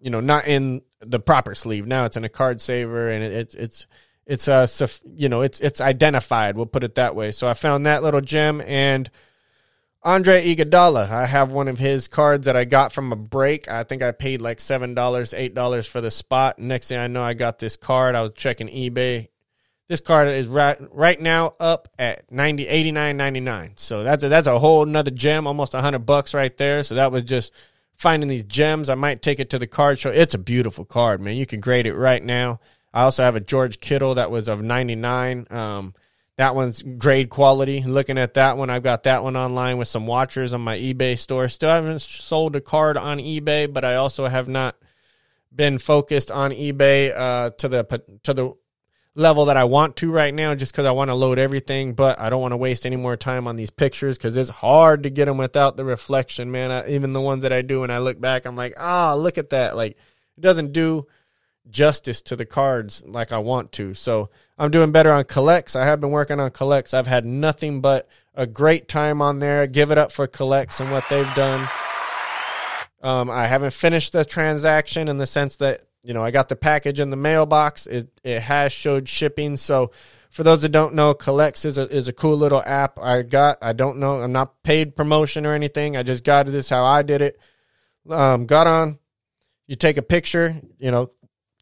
[0.00, 1.86] you know, not in the proper sleeve.
[1.86, 3.86] Now it's in a card saver and it, it's
[4.26, 4.66] it's uh
[5.14, 7.30] you know, it's it's identified, we'll put it that way.
[7.32, 9.10] So I found that little gem and
[10.04, 13.70] Andre Iguodala, I have one of his cards that I got from a break.
[13.70, 16.58] I think I paid like seven dollars, eight dollars for the spot.
[16.58, 18.14] Next thing I know, I got this card.
[18.14, 19.28] I was checking eBay.
[19.88, 23.78] This card is right right now up at 90 89.99.
[23.78, 26.82] So that's a, that's a whole nother gem, almost a hundred bucks right there.
[26.82, 27.52] So that was just
[27.96, 28.88] finding these gems.
[28.88, 30.10] I might take it to the card show.
[30.10, 31.36] It's a beautiful card, man.
[31.36, 32.60] You can grade it right now.
[32.92, 35.46] I also have a George Kittle that was of 99.
[35.50, 35.94] Um,
[36.36, 37.82] that one's grade quality.
[37.82, 41.16] Looking at that one, I've got that one online with some watchers on my eBay
[41.18, 41.48] store.
[41.48, 44.76] Still haven't sold a card on eBay, but I also have not
[45.54, 48.52] been focused on eBay uh, to the to the
[49.14, 51.94] level that I want to right now, just because I want to load everything.
[51.94, 55.04] But I don't want to waste any more time on these pictures because it's hard
[55.04, 56.70] to get them without the reflection, man.
[56.70, 59.18] I, even the ones that I do, and I look back, I'm like, ah, oh,
[59.18, 59.76] look at that.
[59.76, 59.92] Like
[60.36, 61.06] it doesn't do
[61.70, 63.94] justice to the cards like I want to.
[63.94, 65.76] So I'm doing better on CollX.
[65.76, 66.94] I have been working on CollX.
[66.94, 69.66] I've had nothing but a great time on there.
[69.66, 71.68] Give it up for CollX and what they've done.
[73.02, 76.56] Um, I haven't finished the transaction in the sense that you know I got the
[76.56, 77.86] package in the mailbox.
[77.86, 79.56] It it has showed shipping.
[79.56, 79.90] So
[80.30, 83.58] for those that don't know, CollX is a is a cool little app I got.
[83.62, 84.20] I don't know.
[84.20, 85.96] I'm not paid promotion or anything.
[85.96, 87.38] I just got this how I did it.
[88.08, 88.98] Um, got on.
[89.66, 90.60] You take a picture.
[90.78, 91.10] You know,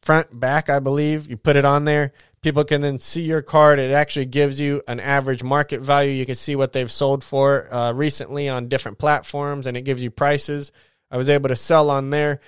[0.01, 0.69] front back.
[0.69, 3.79] I believe you put it on there people can then see your card.
[3.79, 6.11] It actually gives you an average market value.
[6.11, 10.03] You can see what they've sold for uh, recently on different platforms, and it gives
[10.03, 10.71] you prices.
[11.09, 12.41] I was able to sell on there.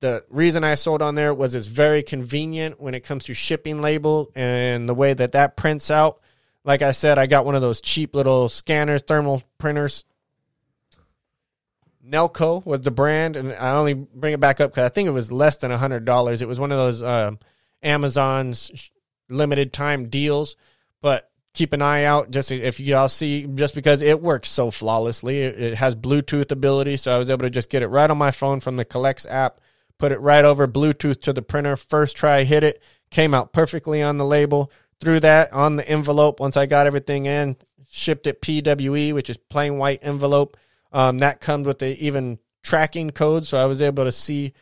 [0.00, 3.80] The reason I sold on there was it's very convenient when it comes to shipping
[3.80, 6.20] label and the way that that prints out.
[6.64, 10.04] Like I said, I got one of those cheap little scanners, thermal printers.
[12.06, 15.12] Nelko was the brand, and I only bring it back up because I think it
[15.12, 16.42] was less than hundred dollars.
[16.42, 17.32] It was one of those uh,
[17.82, 18.90] Amazon's
[19.28, 20.56] limited time deals,
[21.00, 24.70] but keep an eye out just if you all see just because it works so
[24.70, 25.40] flawlessly.
[25.40, 28.30] It, has Bluetooth ability, so I was able to just get it right on my
[28.30, 29.60] phone from the CollX app,
[29.98, 31.76] put it right over Bluetooth to the printer.
[31.76, 34.70] First try, hit it, came out perfectly on the label.
[35.00, 37.56] Threw that on the envelope once I got everything in,
[37.88, 40.56] shipped it PWE, which is plain white envelope.
[40.92, 44.54] Um, that comes with the even tracking code, so I was able to see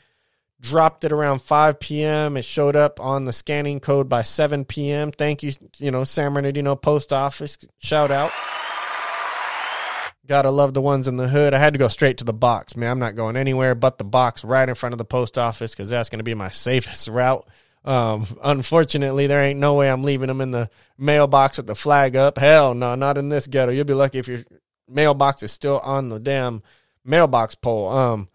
[0.61, 2.37] dropped it around 5 p.m.
[2.37, 5.13] It showed up on the scanning code by 7 p.m.
[5.13, 7.59] Thank you, you know, San Bernardino Post Office.
[7.79, 8.33] Shout out.
[10.27, 11.55] Gotta love the ones in the hood.
[11.55, 12.91] I had to go straight to the box, man.
[12.91, 15.89] I'm not going anywhere but the box right in front of the post office because
[15.89, 17.47] that's going to be my safest route.
[17.85, 22.17] Um, unfortunately, there ain't no way I'm leaving them in the mailbox with the flag
[22.17, 22.39] up.
[22.39, 23.71] Hell no, not in this ghetto.
[23.71, 24.41] You'll be lucky if your
[24.89, 26.63] mailbox is still on the damn
[27.05, 27.89] mailbox pole.
[27.89, 28.29] Um,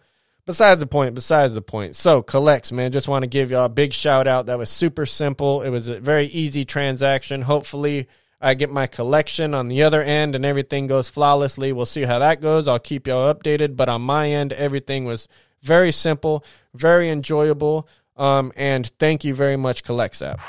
[0.45, 1.97] besides the point, besides the point.
[1.97, 4.45] So, CollX, man, just want to give y'all a big shout out.
[4.45, 5.63] That was super simple.
[5.63, 7.41] It was a very easy transaction.
[7.41, 8.07] Hopefully,
[8.41, 11.71] I get my collection on the other end and everything goes flawlessly.
[11.73, 12.67] We'll see how that goes.
[12.67, 13.75] I'll keep y'all updated.
[13.75, 15.27] But on my end, everything was
[15.61, 17.87] very simple, very enjoyable.
[18.17, 20.39] Um, and thank you very much, CollX app.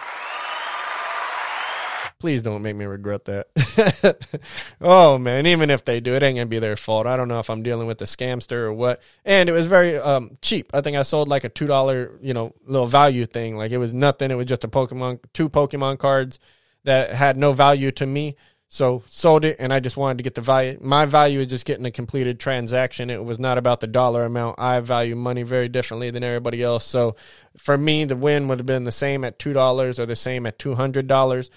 [2.19, 4.17] Please don't make me regret that.
[4.81, 7.05] oh man, even if they do, it ain't gonna be their fault.
[7.05, 9.03] I don't know if I'm dealing with a scamster or what.
[9.25, 10.71] And it was very um, cheap.
[10.73, 13.57] I think I sold like a two dollar, you know, little value thing.
[13.57, 14.31] Like it was nothing.
[14.31, 16.39] It was just a Pokemon, two Pokemon cards
[16.85, 18.37] that had no value to me.
[18.69, 20.79] So sold it, and I just wanted to get the value.
[20.81, 23.11] My value is just getting a completed transaction.
[23.11, 24.59] It was not about the dollar amount.
[24.59, 26.87] I value money very differently than everybody else.
[26.87, 27.17] So
[27.59, 30.47] for me, the win would have been the same at two dollars or the same
[30.47, 31.51] at two hundred dollars.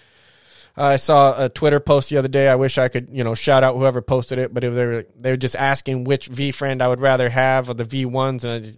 [0.75, 2.49] I saw a Twitter post the other day.
[2.49, 5.05] I wish I could, you know, shout out whoever posted it, but if they were
[5.17, 8.65] they were just asking which VeeFriend I would rather have of the V ones, and
[8.65, 8.77] I,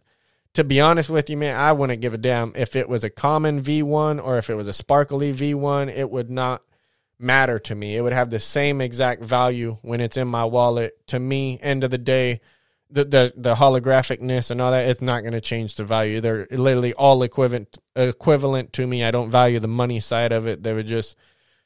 [0.57, 3.11] to be honest with you, man, I wouldn't give a damn if it was a
[3.11, 5.87] common V one or if it was a sparkly V one.
[5.87, 6.63] It would not
[7.19, 7.95] matter to me.
[7.95, 10.97] It would have the same exact value when it's in my wallet.
[11.09, 12.41] To me, end of the day,
[12.89, 16.21] the the, the holographicness and all that, it's not going to change the value.
[16.21, 19.03] They're literally all equivalent equivalent to me.
[19.03, 20.63] I don't value the money side of it.
[20.63, 21.15] They were just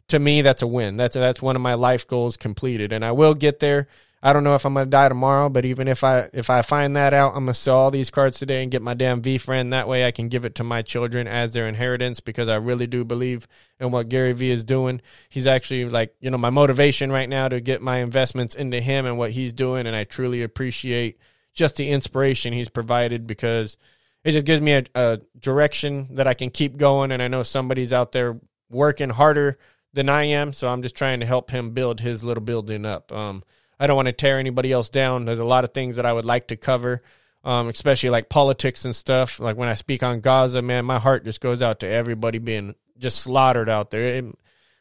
[0.10, 0.98] to me, that's a win.
[0.98, 3.88] That's that's one of my life goals completed, and I will get there.
[4.24, 6.96] I don't know if I'm gonna die tomorrow, but even if I if I find
[6.96, 9.72] that out, I'm gonna sell all these cards today and get my damn VeeFriend.
[9.72, 12.86] That way, I can give it to my children as their inheritance because I really
[12.86, 13.48] do believe
[13.80, 15.02] in what Gary Vee is doing.
[15.30, 19.06] He's actually like you know my motivation right now to get my investments into him
[19.08, 21.18] and what he's doing, and I truly appreciate
[21.54, 23.78] just the inspiration he's provided because
[24.24, 27.12] it just gives me a, a direction that I can keep going.
[27.12, 29.58] And I know somebody's out there working harder
[29.94, 30.54] than I am.
[30.54, 33.12] So I'm just trying to help him build his little building up.
[33.12, 33.44] Um,
[33.82, 35.26] I don't want to tear anybody else down.
[35.26, 37.02] There's a lot of things that I would like to cover,
[37.44, 39.40] um, especially like politics and stuff.
[39.40, 42.76] Like when I speak on Gaza, man, my heart just goes out to everybody being
[43.00, 44.18] just slaughtered out there.
[44.18, 44.26] It,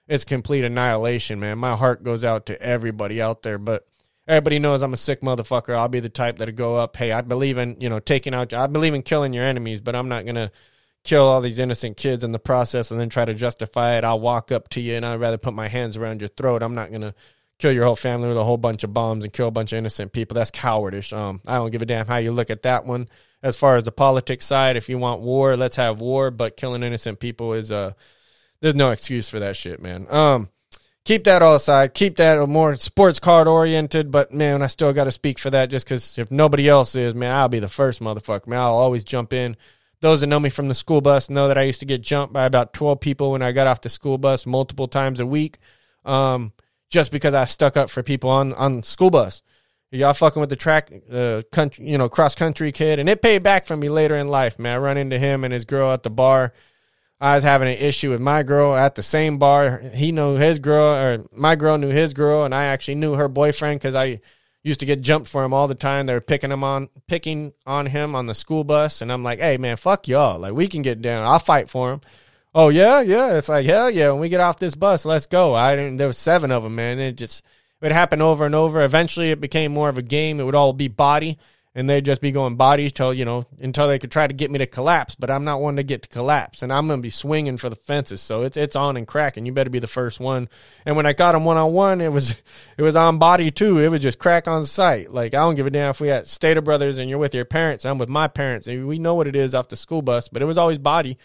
[0.06, 1.56] it's complete annihilation, man.
[1.56, 3.56] My heart goes out to everybody out there.
[3.56, 3.86] But
[4.28, 5.74] everybody knows I'm a sick motherfucker.
[5.74, 6.94] I'll be the type that'll go up.
[6.94, 8.52] Hey, I believe in you know taking out.
[8.52, 10.52] I believe in killing your enemies, but I'm not gonna
[11.04, 14.04] kill all these innocent kids in the process and then try to justify it.
[14.04, 16.62] I'll walk up to you and I'd rather put my hands around your throat.
[16.62, 17.14] I'm not going to
[17.60, 19.78] kill your whole family with a whole bunch of bombs and kill a bunch of
[19.78, 20.34] innocent people.
[20.34, 21.12] That's cowardice.
[21.12, 23.08] Um, I don't give a damn how you look at that one.
[23.42, 26.82] As far as the politics side, if you want war, let's have war, but killing
[26.82, 27.92] innocent people is uh
[28.60, 30.06] there's no excuse for that shit, man.
[30.10, 30.50] Um
[31.04, 31.94] keep that all aside.
[31.94, 35.70] Keep that more sports card oriented, but man, I still got to speak for that
[35.70, 38.46] just cuz if nobody else is, man, I'll be the first motherfucker.
[38.46, 39.56] Man, I'll always jump in
[40.02, 42.34] those that know me from the school bus know that I used to get jumped
[42.34, 45.58] by about 12 people when I got off the school bus multiple times a week
[46.04, 46.52] um,
[46.90, 49.42] just because I stuck up for people on, on school bus.
[49.92, 53.00] Y'all fucking with the track, uh, country, you know, cross country kid.
[53.00, 54.76] And it paid back for me later in life, man.
[54.76, 56.52] I run into him and his girl at the bar.
[57.20, 59.82] I was having an issue with my girl at the same bar.
[59.92, 63.28] He knew his girl, or my girl knew his girl, and I actually knew her
[63.28, 64.20] boyfriend because I
[64.62, 66.06] used to get jumped for him all the time.
[66.06, 69.38] They were picking him on picking on him on the school bus, and I'm like,
[69.38, 70.38] hey man, fuck y'all.
[70.38, 71.26] Like we can get down.
[71.26, 72.00] I'll fight for him.
[72.54, 73.36] Oh yeah, yeah.
[73.36, 74.10] It's like hell yeah.
[74.10, 75.54] When we get off this bus, let's go.
[75.54, 75.98] I didn't.
[75.98, 76.98] There was seven of them, man.
[76.98, 77.44] It just
[77.80, 78.82] it happened over and over.
[78.82, 80.40] Eventually, it became more of a game.
[80.40, 81.38] It would all be body
[81.74, 84.50] and they'd just be going body till you know until they could try to get
[84.50, 85.14] me to collapse.
[85.14, 87.76] But I'm not one to get to collapse, and I'm gonna be swinging for the
[87.76, 88.20] fences.
[88.20, 89.46] So it's it's on and cracking.
[89.46, 90.48] You better be the first one.
[90.84, 92.42] And when I got him one on one, it was
[92.76, 93.78] it was on body too.
[93.78, 95.12] It was just crack on sight.
[95.12, 97.44] Like I don't give a damn if we had Stater Brothers and you're with your
[97.44, 97.84] parents.
[97.84, 100.28] I'm with my parents, and we know what it is off the school bus.
[100.28, 101.18] But it was always body.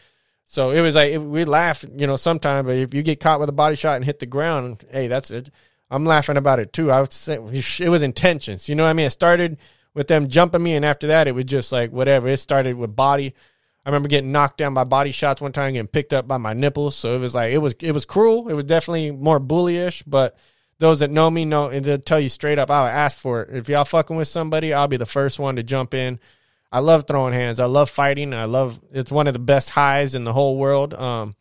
[0.45, 2.65] So it was like we laugh, you know, sometimes.
[2.65, 5.31] But if you get caught with a body shot and hit the ground, hey, that's
[5.31, 5.49] it.
[5.89, 6.91] I'm laughing about it too.
[6.91, 8.69] I would say it was intentions.
[8.69, 9.07] You know what I mean?
[9.07, 9.57] It started
[9.93, 12.27] with them jumping me, and after that, it was just like whatever.
[12.27, 13.33] It started with body.
[13.85, 16.53] I remember getting knocked down by body shots one time, getting picked up by my
[16.53, 16.95] nipples.
[16.95, 18.47] So it was like it was it was cruel.
[18.49, 20.35] It was definitely more bullyish, but
[20.79, 23.55] those that know me know and they'll tell you straight up, I'll ask for it.
[23.55, 26.19] If y'all fucking with somebody, I'll be the first one to jump in.
[26.71, 27.59] I love throwing hands.
[27.59, 28.33] I love fighting.
[28.33, 30.93] I love it's one of the best highs in the whole world.
[30.93, 31.35] Um,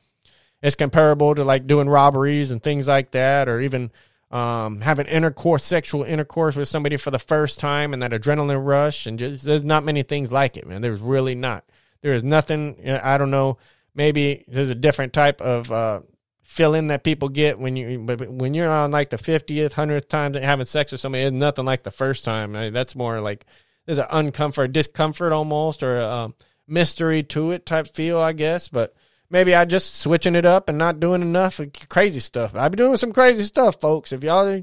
[0.62, 3.90] it's comparable to like doing robberies and things like that, or even
[4.30, 9.06] um, having intercourse, sexual intercourse with somebody for the first time, and that adrenaline rush,
[9.06, 10.82] and just there's not many things like it, man.
[10.82, 11.64] There's really not.
[12.02, 12.78] There is nothing.
[12.86, 13.58] I don't know.
[13.94, 16.00] Maybe there's a different type of uh,
[16.42, 20.66] feeling that people get when you, when you're on like the fiftieth, hundredth time having
[20.66, 22.52] sex with somebody, it's nothing like the first time.
[22.72, 23.44] That's more like
[23.86, 26.34] there's an uncomfort, discomfort almost, or a um,
[26.66, 28.68] mystery to it type feel, I guess.
[28.68, 28.94] But
[29.30, 32.54] maybe I just switching it up and not doing enough crazy stuff.
[32.54, 34.12] I be doing some crazy stuff, folks.
[34.12, 34.62] If y'all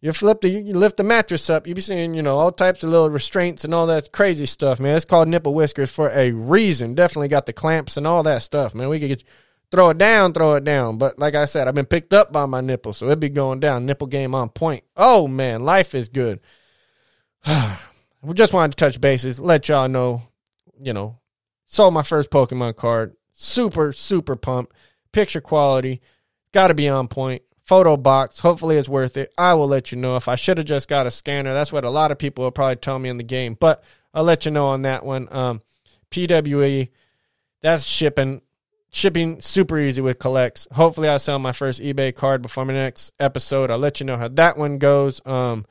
[0.00, 2.84] You flip the, you lift the mattress up, you be seeing, you know, all types
[2.84, 4.96] of little restraints and all that crazy stuff, man.
[4.96, 6.94] It's called nipple whiskers for a reason.
[6.94, 8.88] Definitely got the clamps and all that stuff, man.
[8.90, 9.24] We could get,
[9.70, 10.98] throw it down, throw it down.
[10.98, 13.60] But like I said, I've been picked up by my nipple, so it'd be going
[13.60, 13.86] down.
[13.86, 14.84] Nipple game on point.
[14.96, 16.40] Oh man, life is good.
[18.24, 20.22] we just wanted to touch bases, let y'all know,
[20.80, 21.18] you know,
[21.66, 23.14] sold my first Pokemon card.
[23.32, 24.72] Super, super pumped.
[25.12, 26.00] Picture quality,
[26.52, 28.38] got to be on point photo box.
[28.38, 29.32] Hopefully, it's worth it.
[29.38, 31.52] I will let you know if I should have just got a scanner.
[31.52, 33.82] That's what a lot of people will probably tell me in the game, but
[34.12, 35.28] I'll let you know on that one.
[35.30, 35.62] Um,
[36.10, 36.88] PWE,
[37.60, 38.40] that's shipping.
[38.90, 40.70] Shipping super easy with CollX.
[40.72, 43.70] Hopefully, I sell my first eBay card before my next episode.
[43.70, 45.20] I'll let you know how that one goes.
[45.26, 45.66] Um,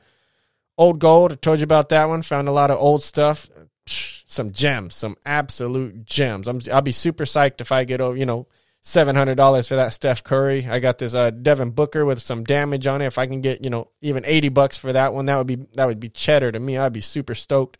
[0.76, 1.32] old gold.
[1.32, 2.22] I told you about that one.
[2.22, 3.48] Found a lot of old stuff.
[3.86, 6.48] Some gems, some absolute gems.
[6.48, 8.48] I'm, I'll be super psyched if I get over, you know,
[8.84, 10.66] seven hundred dollars for that Steph Curry.
[10.66, 13.06] I got this uh, Devin Booker with some damage on it.
[13.06, 15.56] If I can get you know even eighty bucks for that one, that would be
[15.74, 16.78] that would be cheddar to me.
[16.78, 17.78] I'd be super stoked.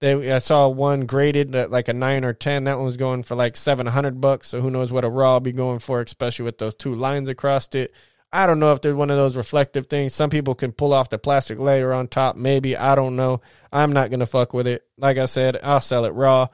[0.00, 2.64] They I saw one graded at like a nine or ten.
[2.64, 4.48] That one was going for like seven hundred bucks.
[4.48, 7.28] So who knows what a raw will be going for, especially with those two lines
[7.28, 7.92] across it.
[8.34, 10.14] I don't know if there's one of those reflective things.
[10.14, 12.36] Some people can pull off the plastic layer on top.
[12.36, 13.40] Maybe I don't know.
[13.72, 14.84] I'm not gonna fuck with it.
[14.98, 16.48] Like I said, I'll sell it raw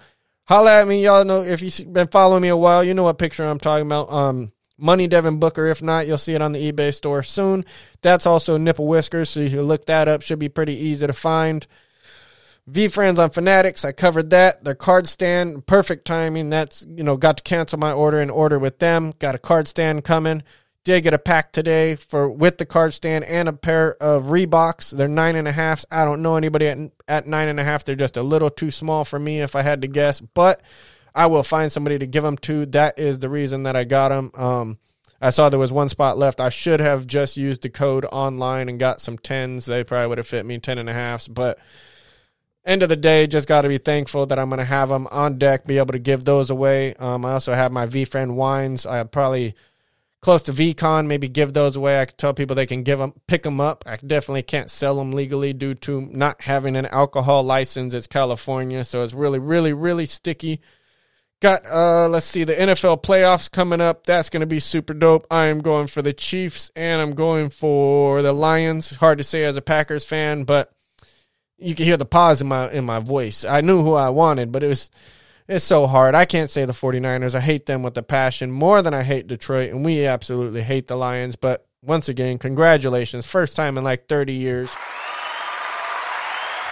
[0.50, 1.04] holla at me.
[1.04, 3.86] Y'all know if you've been following me a while, you know what picture I'm talking
[3.86, 4.12] about.
[4.12, 5.66] Um, Money Devin Booker.
[5.66, 7.64] If not, you'll see it on the eBay store soon.
[8.02, 10.22] That's also Nipple Whiskers, so you look that up.
[10.22, 11.66] Should be pretty easy to find.
[12.68, 14.64] VeeFriends on Fanatics, I covered that.
[14.64, 16.50] The card stand, perfect timing.
[16.50, 19.12] That's, you know, got to cancel my order and order with them.
[19.18, 20.42] Got a card stand coming.
[20.82, 24.96] Did get a pack today for with the card stand and a pair of Reeboks.
[24.96, 25.84] They're nine and a halfs.
[25.90, 27.84] I don't know anybody at at nine and a half.
[27.84, 30.22] They're just a little too small for me if I had to guess.
[30.22, 30.62] But
[31.14, 32.64] I will find somebody to give them to.
[32.66, 34.30] That is the reason that I got them.
[34.34, 34.78] Um,
[35.20, 36.40] I saw there was one spot left.
[36.40, 39.66] I should have just used the code online and got some tens.
[39.66, 41.28] They probably would have fit me ten and a halfs.
[41.28, 41.58] But
[42.64, 45.08] end of the day, just got to be thankful that I'm going to have them
[45.10, 46.94] on deck, be able to give those away.
[46.94, 48.86] Um, I also have my VeeFriend wines.
[48.86, 49.54] I probably
[50.20, 52.00] close to VeeCon, maybe give those away.
[52.00, 53.84] I could tell people they can give them, pick them up.
[53.86, 57.94] I definitely can't sell them legally due to not having an alcohol license.
[57.94, 60.60] It's California, so it's really, really, really sticky.
[61.40, 64.04] Got uh let's see the NFL playoffs coming up.
[64.04, 65.26] That's to be super dope.
[65.30, 68.96] I am going for the Chiefs and I'm going for the Lions.
[68.96, 70.70] Hard to say as a Packers fan, but
[71.56, 73.46] you can hear the pause in my in my voice.
[73.46, 74.90] I knew who I wanted, but it was
[75.50, 76.14] it's so hard.
[76.14, 77.34] I can't say the 49ers.
[77.34, 80.86] I hate them with a passion more than I hate Detroit, and we absolutely hate
[80.86, 81.34] the Lions.
[81.34, 83.26] But once again, congratulations.
[83.26, 84.70] First time in like 30 years.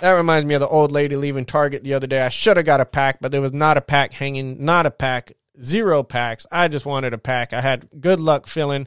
[0.01, 2.23] That reminds me of the old lady leaving Target the other day.
[2.23, 4.93] I should have got a pack, but there was not a pack hanging, not a
[4.93, 6.47] pack, zero packs.
[6.53, 7.53] I just wanted a pack.
[7.53, 8.87] I had good luck filling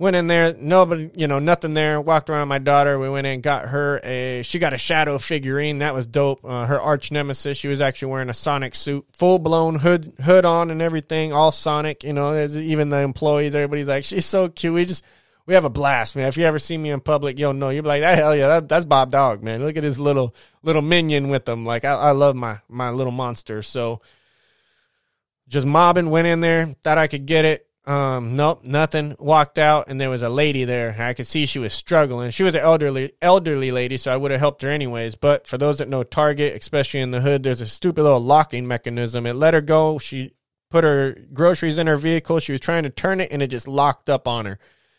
[0.00, 3.42] went in there nobody you know nothing there walked around my daughter we went in
[3.42, 7.58] got her a she got a shadow figurine that was dope uh, her arch nemesis
[7.58, 11.52] she was actually wearing a sonic suit full blown hood hood on and everything all
[11.52, 15.04] sonic you know even the employees everybody's like she's so cute we just
[15.44, 17.82] we have a blast man if you ever see me in public you'll know you'll
[17.82, 21.28] be like that hell yeah that, that's BobDawg man look at his little little minion
[21.28, 24.00] with him like I, I love my my little monster so
[25.46, 29.16] just mobbing went in there thought i could get it um, nope, nothing.
[29.18, 30.94] Walked out, and there was a lady there.
[30.98, 32.30] I could see she was struggling.
[32.30, 35.14] She was an elderly elderly lady, so I would have helped her anyways.
[35.14, 38.68] But for those that know Target, especially in the hood, there's a stupid little locking
[38.68, 39.26] mechanism.
[39.26, 39.98] It let her go.
[39.98, 40.32] She
[40.70, 42.38] put her groceries in her vehicle.
[42.38, 44.58] She was trying to turn it, and it just locked up on her.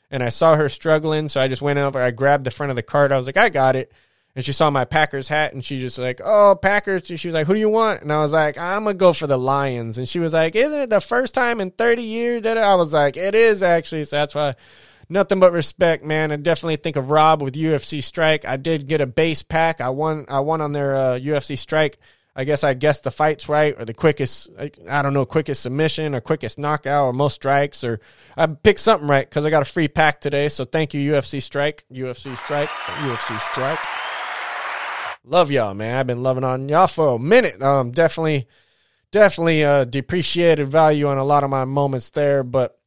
[0.09, 2.01] And I saw her struggling, so I just went over.
[2.01, 3.11] I grabbed the front of the cart.
[3.11, 3.91] I was like, I got it
[4.35, 7.05] and she saw my Packers hat and she just like, oh, Packers.
[7.05, 8.01] She was like, who do you want?
[8.01, 9.97] And I was like, I'm going to go for the Lions.
[9.97, 12.93] And she was like, isn't it the first time in 30 years that I was
[12.93, 14.05] like, it is actually.
[14.05, 14.55] So that's why
[15.09, 16.31] nothing but respect, man.
[16.31, 18.45] I definitely think of Rob with UFC Strike.
[18.45, 19.81] I did get a base pack.
[19.81, 21.99] I won, I won on their uh, UFC Strike.
[22.33, 24.49] I guess I guessed the fights right or the quickest,
[24.89, 27.99] I don't know, quickest submission or quickest knockout or most strikes or
[28.37, 30.47] I picked something right because I got a free pack today.
[30.47, 33.79] So thank you, UFC Strike, UFC Strike, UFC Strike
[35.23, 35.97] love y'all, man.
[35.97, 37.61] I've been loving on y'all for a minute.
[37.61, 38.47] Um, definitely,
[39.11, 42.77] definitely uh, depreciated value on a lot of my moments there, but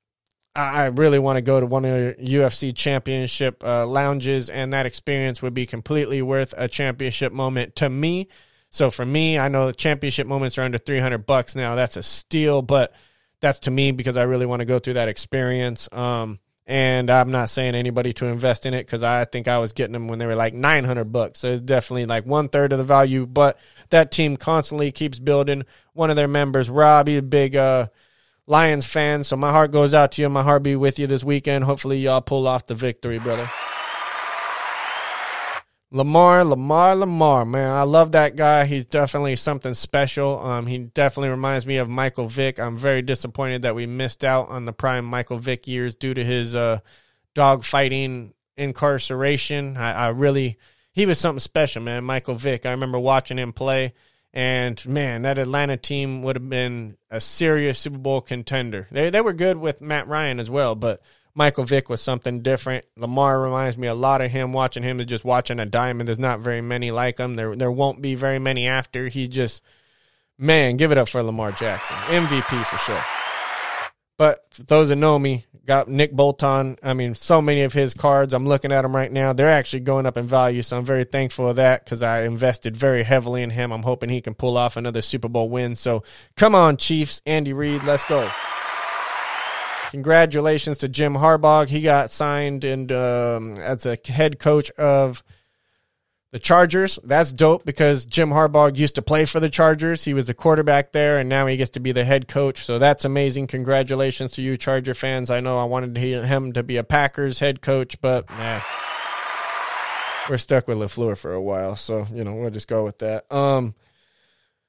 [0.56, 4.86] I really want to go to one of the UFC championship uh, lounges, and that
[4.86, 8.28] experience would be completely worth a championship moment to me.
[8.70, 11.74] So for me, I know the championship moments are under 300 bucks now.
[11.74, 12.92] That's a steal, but
[13.40, 15.88] that's to me because I really want to go through that experience.
[15.92, 19.72] Um, and I'm not saying anybody to invest in it because I think I was
[19.72, 21.40] getting them when they were like 900 bucks.
[21.40, 23.26] So it's definitely like one third of the value.
[23.26, 23.58] But
[23.90, 25.64] that team constantly keeps building.
[25.92, 27.88] One of their members, Robbie, a big uh,
[28.46, 29.24] Lions fan.
[29.24, 30.28] So my heart goes out to you.
[30.30, 31.64] My heart be with you this weekend.
[31.64, 33.50] Hopefully y'all pull off the victory, brother.
[35.94, 38.64] Lamar, Lamar, Lamar, man, I love that guy.
[38.64, 40.40] He's definitely something special.
[40.40, 42.58] Um, he definitely reminds me of Michael Vick.
[42.58, 46.24] I'm very disappointed that we missed out on the prime Michael Vick years due to
[46.24, 46.80] his uh,
[47.34, 49.76] dog fighting incarceration.
[49.76, 50.58] I, I really,
[50.90, 52.02] he was something special, man.
[52.02, 52.66] Michael Vick.
[52.66, 53.94] I remember watching him play,
[54.32, 58.88] and man, that Atlanta team would have been a serious Super Bowl contender.
[58.90, 61.00] They they were good with Matt Ryan as well, but
[61.34, 62.84] Michael Vick was something different.
[62.96, 64.52] Lamar reminds me a lot of him.
[64.52, 66.08] Watching him is just watching a diamond.
[66.08, 67.34] There's not very many like him.
[67.34, 69.08] There there won't be very many after.
[69.08, 69.62] He just
[70.38, 71.96] man, give it up for Lamar Jackson.
[71.96, 73.04] MVP for sure.
[74.16, 76.76] But for those that know me, got Nick Bolton.
[76.84, 78.32] I mean, so many of his cards.
[78.32, 79.32] I'm looking at them right now.
[79.32, 82.76] They're actually going up in value, so I'm very thankful of that because I invested
[82.76, 83.72] very heavily in him.
[83.72, 85.74] I'm hoping he can pull off another Super Bowl win.
[85.74, 86.04] So
[86.36, 87.22] come on, Chiefs.
[87.26, 88.30] Andy Reid, let's go.
[89.94, 91.68] Congratulations to Jim Harbaugh.
[91.68, 95.22] He got signed and um, as a head coach of
[96.32, 96.98] the Chargers.
[97.04, 100.02] That's dope because Jim Harbaugh used to play for the Chargers.
[100.02, 102.64] He was the quarterback there, and now he gets to be the head coach.
[102.64, 103.46] So that's amazing.
[103.46, 105.30] Congratulations to you, Charger fans.
[105.30, 108.62] I know I wanted him to be a Packers head coach, but nah,
[110.28, 111.76] we're stuck with LaFleur for a while.
[111.76, 113.32] So you know we'll just go with that.
[113.32, 113.76] Um,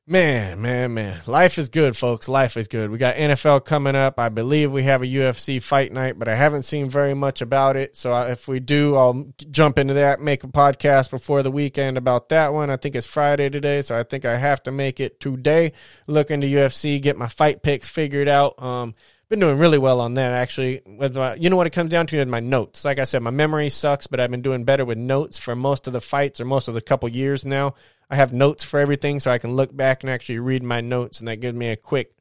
[0.07, 1.19] Man, man, man.
[1.25, 2.29] Life is good, folks.
[2.29, 2.91] Life is good.
[2.91, 4.19] We got NFL coming up.
[4.19, 7.75] I believe we have a UFC fight night, but I haven't seen very much about
[7.75, 7.95] it.
[7.95, 12.29] So if we do, I'll jump into that, make a podcast before the weekend about
[12.29, 12.69] that one.
[12.69, 15.71] I think it's Friday today, so I think I have to make it today.
[16.05, 18.61] Look into UFC, get my fight picks figured out.
[18.61, 18.93] Um,
[19.27, 20.81] been doing really well on that actually.
[20.85, 22.85] My, you know what it comes down to is my notes.
[22.85, 25.87] Like I said, my memory sucks, but I've been doing better with notes for most
[25.87, 27.73] of the fights or most of the couple years now.
[28.09, 31.19] I have notes for everything, so I can look back and actually read my notes,
[31.19, 32.15] and that gives me a quick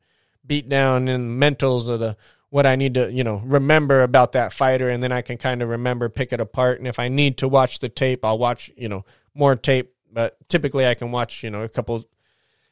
[0.46, 2.16] beat down in mentals of the
[2.50, 5.60] what I need to, you know, remember about that fighter, and then I can kind
[5.60, 6.78] of remember, pick it apart.
[6.78, 9.04] And if I need to watch the tape, I'll watch, you know,
[9.34, 9.92] more tape.
[10.12, 12.04] But typically, I can watch, you know, a couple.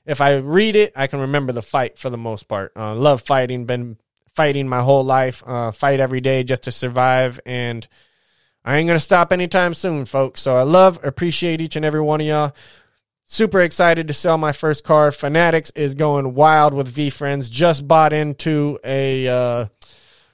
[0.06, 2.70] If I read it, I can remember the fight for the most part.
[2.76, 3.96] Uh, love fighting, been
[4.36, 7.86] fighting my whole life, uh, fight every day just to survive, and
[8.64, 10.40] I ain't gonna stop anytime soon, folks.
[10.40, 12.54] So I love, appreciate each and every one of y'all.
[13.32, 15.10] Super excited to sell my first car.
[15.10, 17.50] Fanatics is going wild with VeeFriends.
[17.50, 19.66] Just bought into a uh,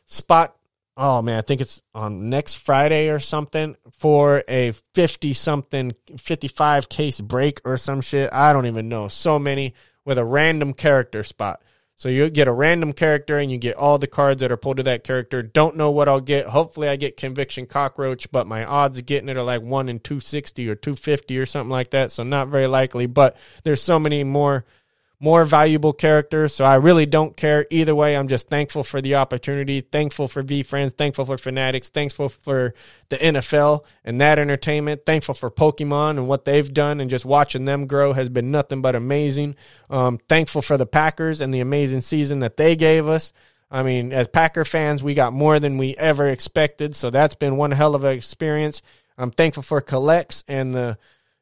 [0.04, 0.56] spot.
[0.96, 6.88] Oh man, I think it's on next Friday or something for a 50 something, 55
[6.88, 8.30] case break or some shit.
[8.32, 9.06] I don't even know.
[9.06, 9.74] So many
[10.04, 11.62] with a random character spot.
[11.98, 14.76] So you get a random character and you get all the cards that are pulled
[14.76, 15.42] to that character.
[15.42, 16.46] Don't know what I'll get.
[16.46, 19.98] Hopefully I get Conviction Cockroach, but my odds of getting it are like 1 in
[19.98, 22.12] 260 or 250 or something like that.
[22.12, 24.64] So not very likely, but there's so many more
[25.20, 26.54] more valuable characters.
[26.54, 28.16] So I really don't care either way.
[28.16, 32.74] I'm just thankful for the opportunity, thankful for VeeFriends, thankful for Fanatics, thankful for
[33.08, 37.64] the NFL and that entertainment, thankful for Pokemon and what they've done and just watching
[37.64, 39.56] them grow has been nothing but amazing.
[39.90, 43.32] Um, thankful for the Packers and the amazing season that they gave us.
[43.70, 46.94] I mean, as Packer fans, we got more than we ever expected.
[46.94, 48.82] So that's been one hell of an experience.
[49.18, 50.98] I'm thankful for CollX and the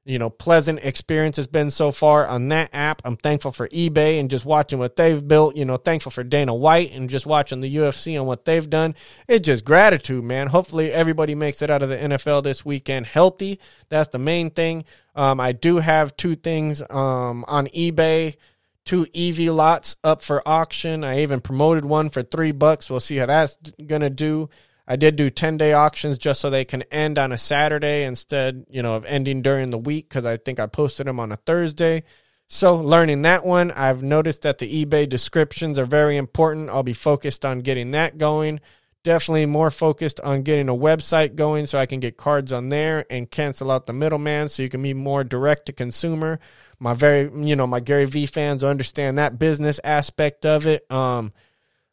[0.07, 3.03] you know, pleasant experience has been so far on that app.
[3.05, 5.57] I'm thankful for eBay and just watching what they've built.
[5.57, 8.95] You know, thankful for Dana White and just watching the UFC and what they've done.
[9.27, 10.47] It's just gratitude, man.
[10.47, 13.59] Hopefully, everybody makes it out of the NFL this weekend healthy.
[13.89, 14.85] That's the main thing.
[15.17, 18.37] Um, I do have two things um, on eBay.
[18.85, 21.03] Two EV lots up for auction.
[21.03, 22.89] I even promoted one for three bucks.
[22.89, 24.51] We'll see how that's gonna do.
[24.89, 28.67] I did do 10 day auctions just so they can end on a Saturday instead,
[28.71, 31.37] you know, of ending during the week because I think I posted them on a
[31.37, 32.05] Thursday.
[32.49, 36.71] So, learning that one, I've noticed that the eBay descriptions are very important.
[36.71, 38.61] I'll be focused on getting that going.
[39.03, 43.05] Definitely more focused on getting a website going so I can get cards on there
[43.11, 46.39] and cancel out the middleman so you can be more direct to consumer.
[46.79, 50.89] My very, you know, my Gary Vee fans understand that business aspect of it.
[50.91, 51.33] Um,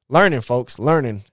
[0.09, 1.23] learning, folks, learning.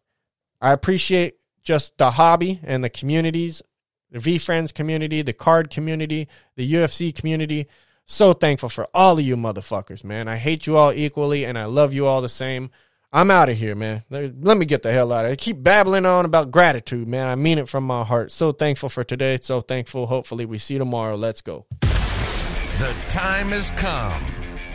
[0.63, 3.63] I appreciate just the hobby and the communities,
[4.11, 7.69] the VeeFriends community, the card community, the UFC community.
[8.07, 10.27] So thankful for all of you motherfuckers, man.
[10.27, 12.71] I hate you all equally and I love you all the same.
[13.13, 14.03] I'm out of here, man.
[14.09, 15.37] Let me get the hell out of here.
[15.37, 17.27] Keep babbling on about gratitude, man.
[17.27, 18.31] I mean it from my heart.
[18.31, 19.39] So thankful for today.
[19.43, 20.07] So thankful.
[20.07, 21.17] Hopefully, we see you tomorrow.
[21.17, 21.67] Let's go.
[21.81, 24.25] The time has come.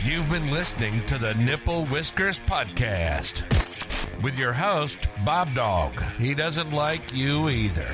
[0.02, 3.65] You've been listening to the Nipple Whiskers Podcast
[4.22, 6.02] with your host, BobDawg.
[6.18, 7.88] He doesn't like you either.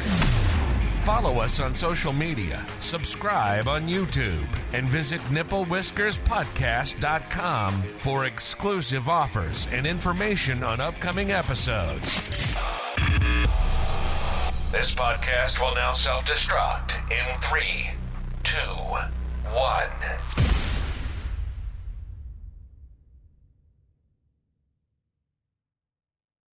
[1.02, 9.84] Follow us on social media, subscribe on YouTube, and visit nipplewhiskerspodcast.com for exclusive offers and
[9.84, 12.04] information on upcoming episodes.
[14.70, 17.90] This podcast will now self destruct in three,
[18.44, 18.76] two,
[19.50, 19.90] one.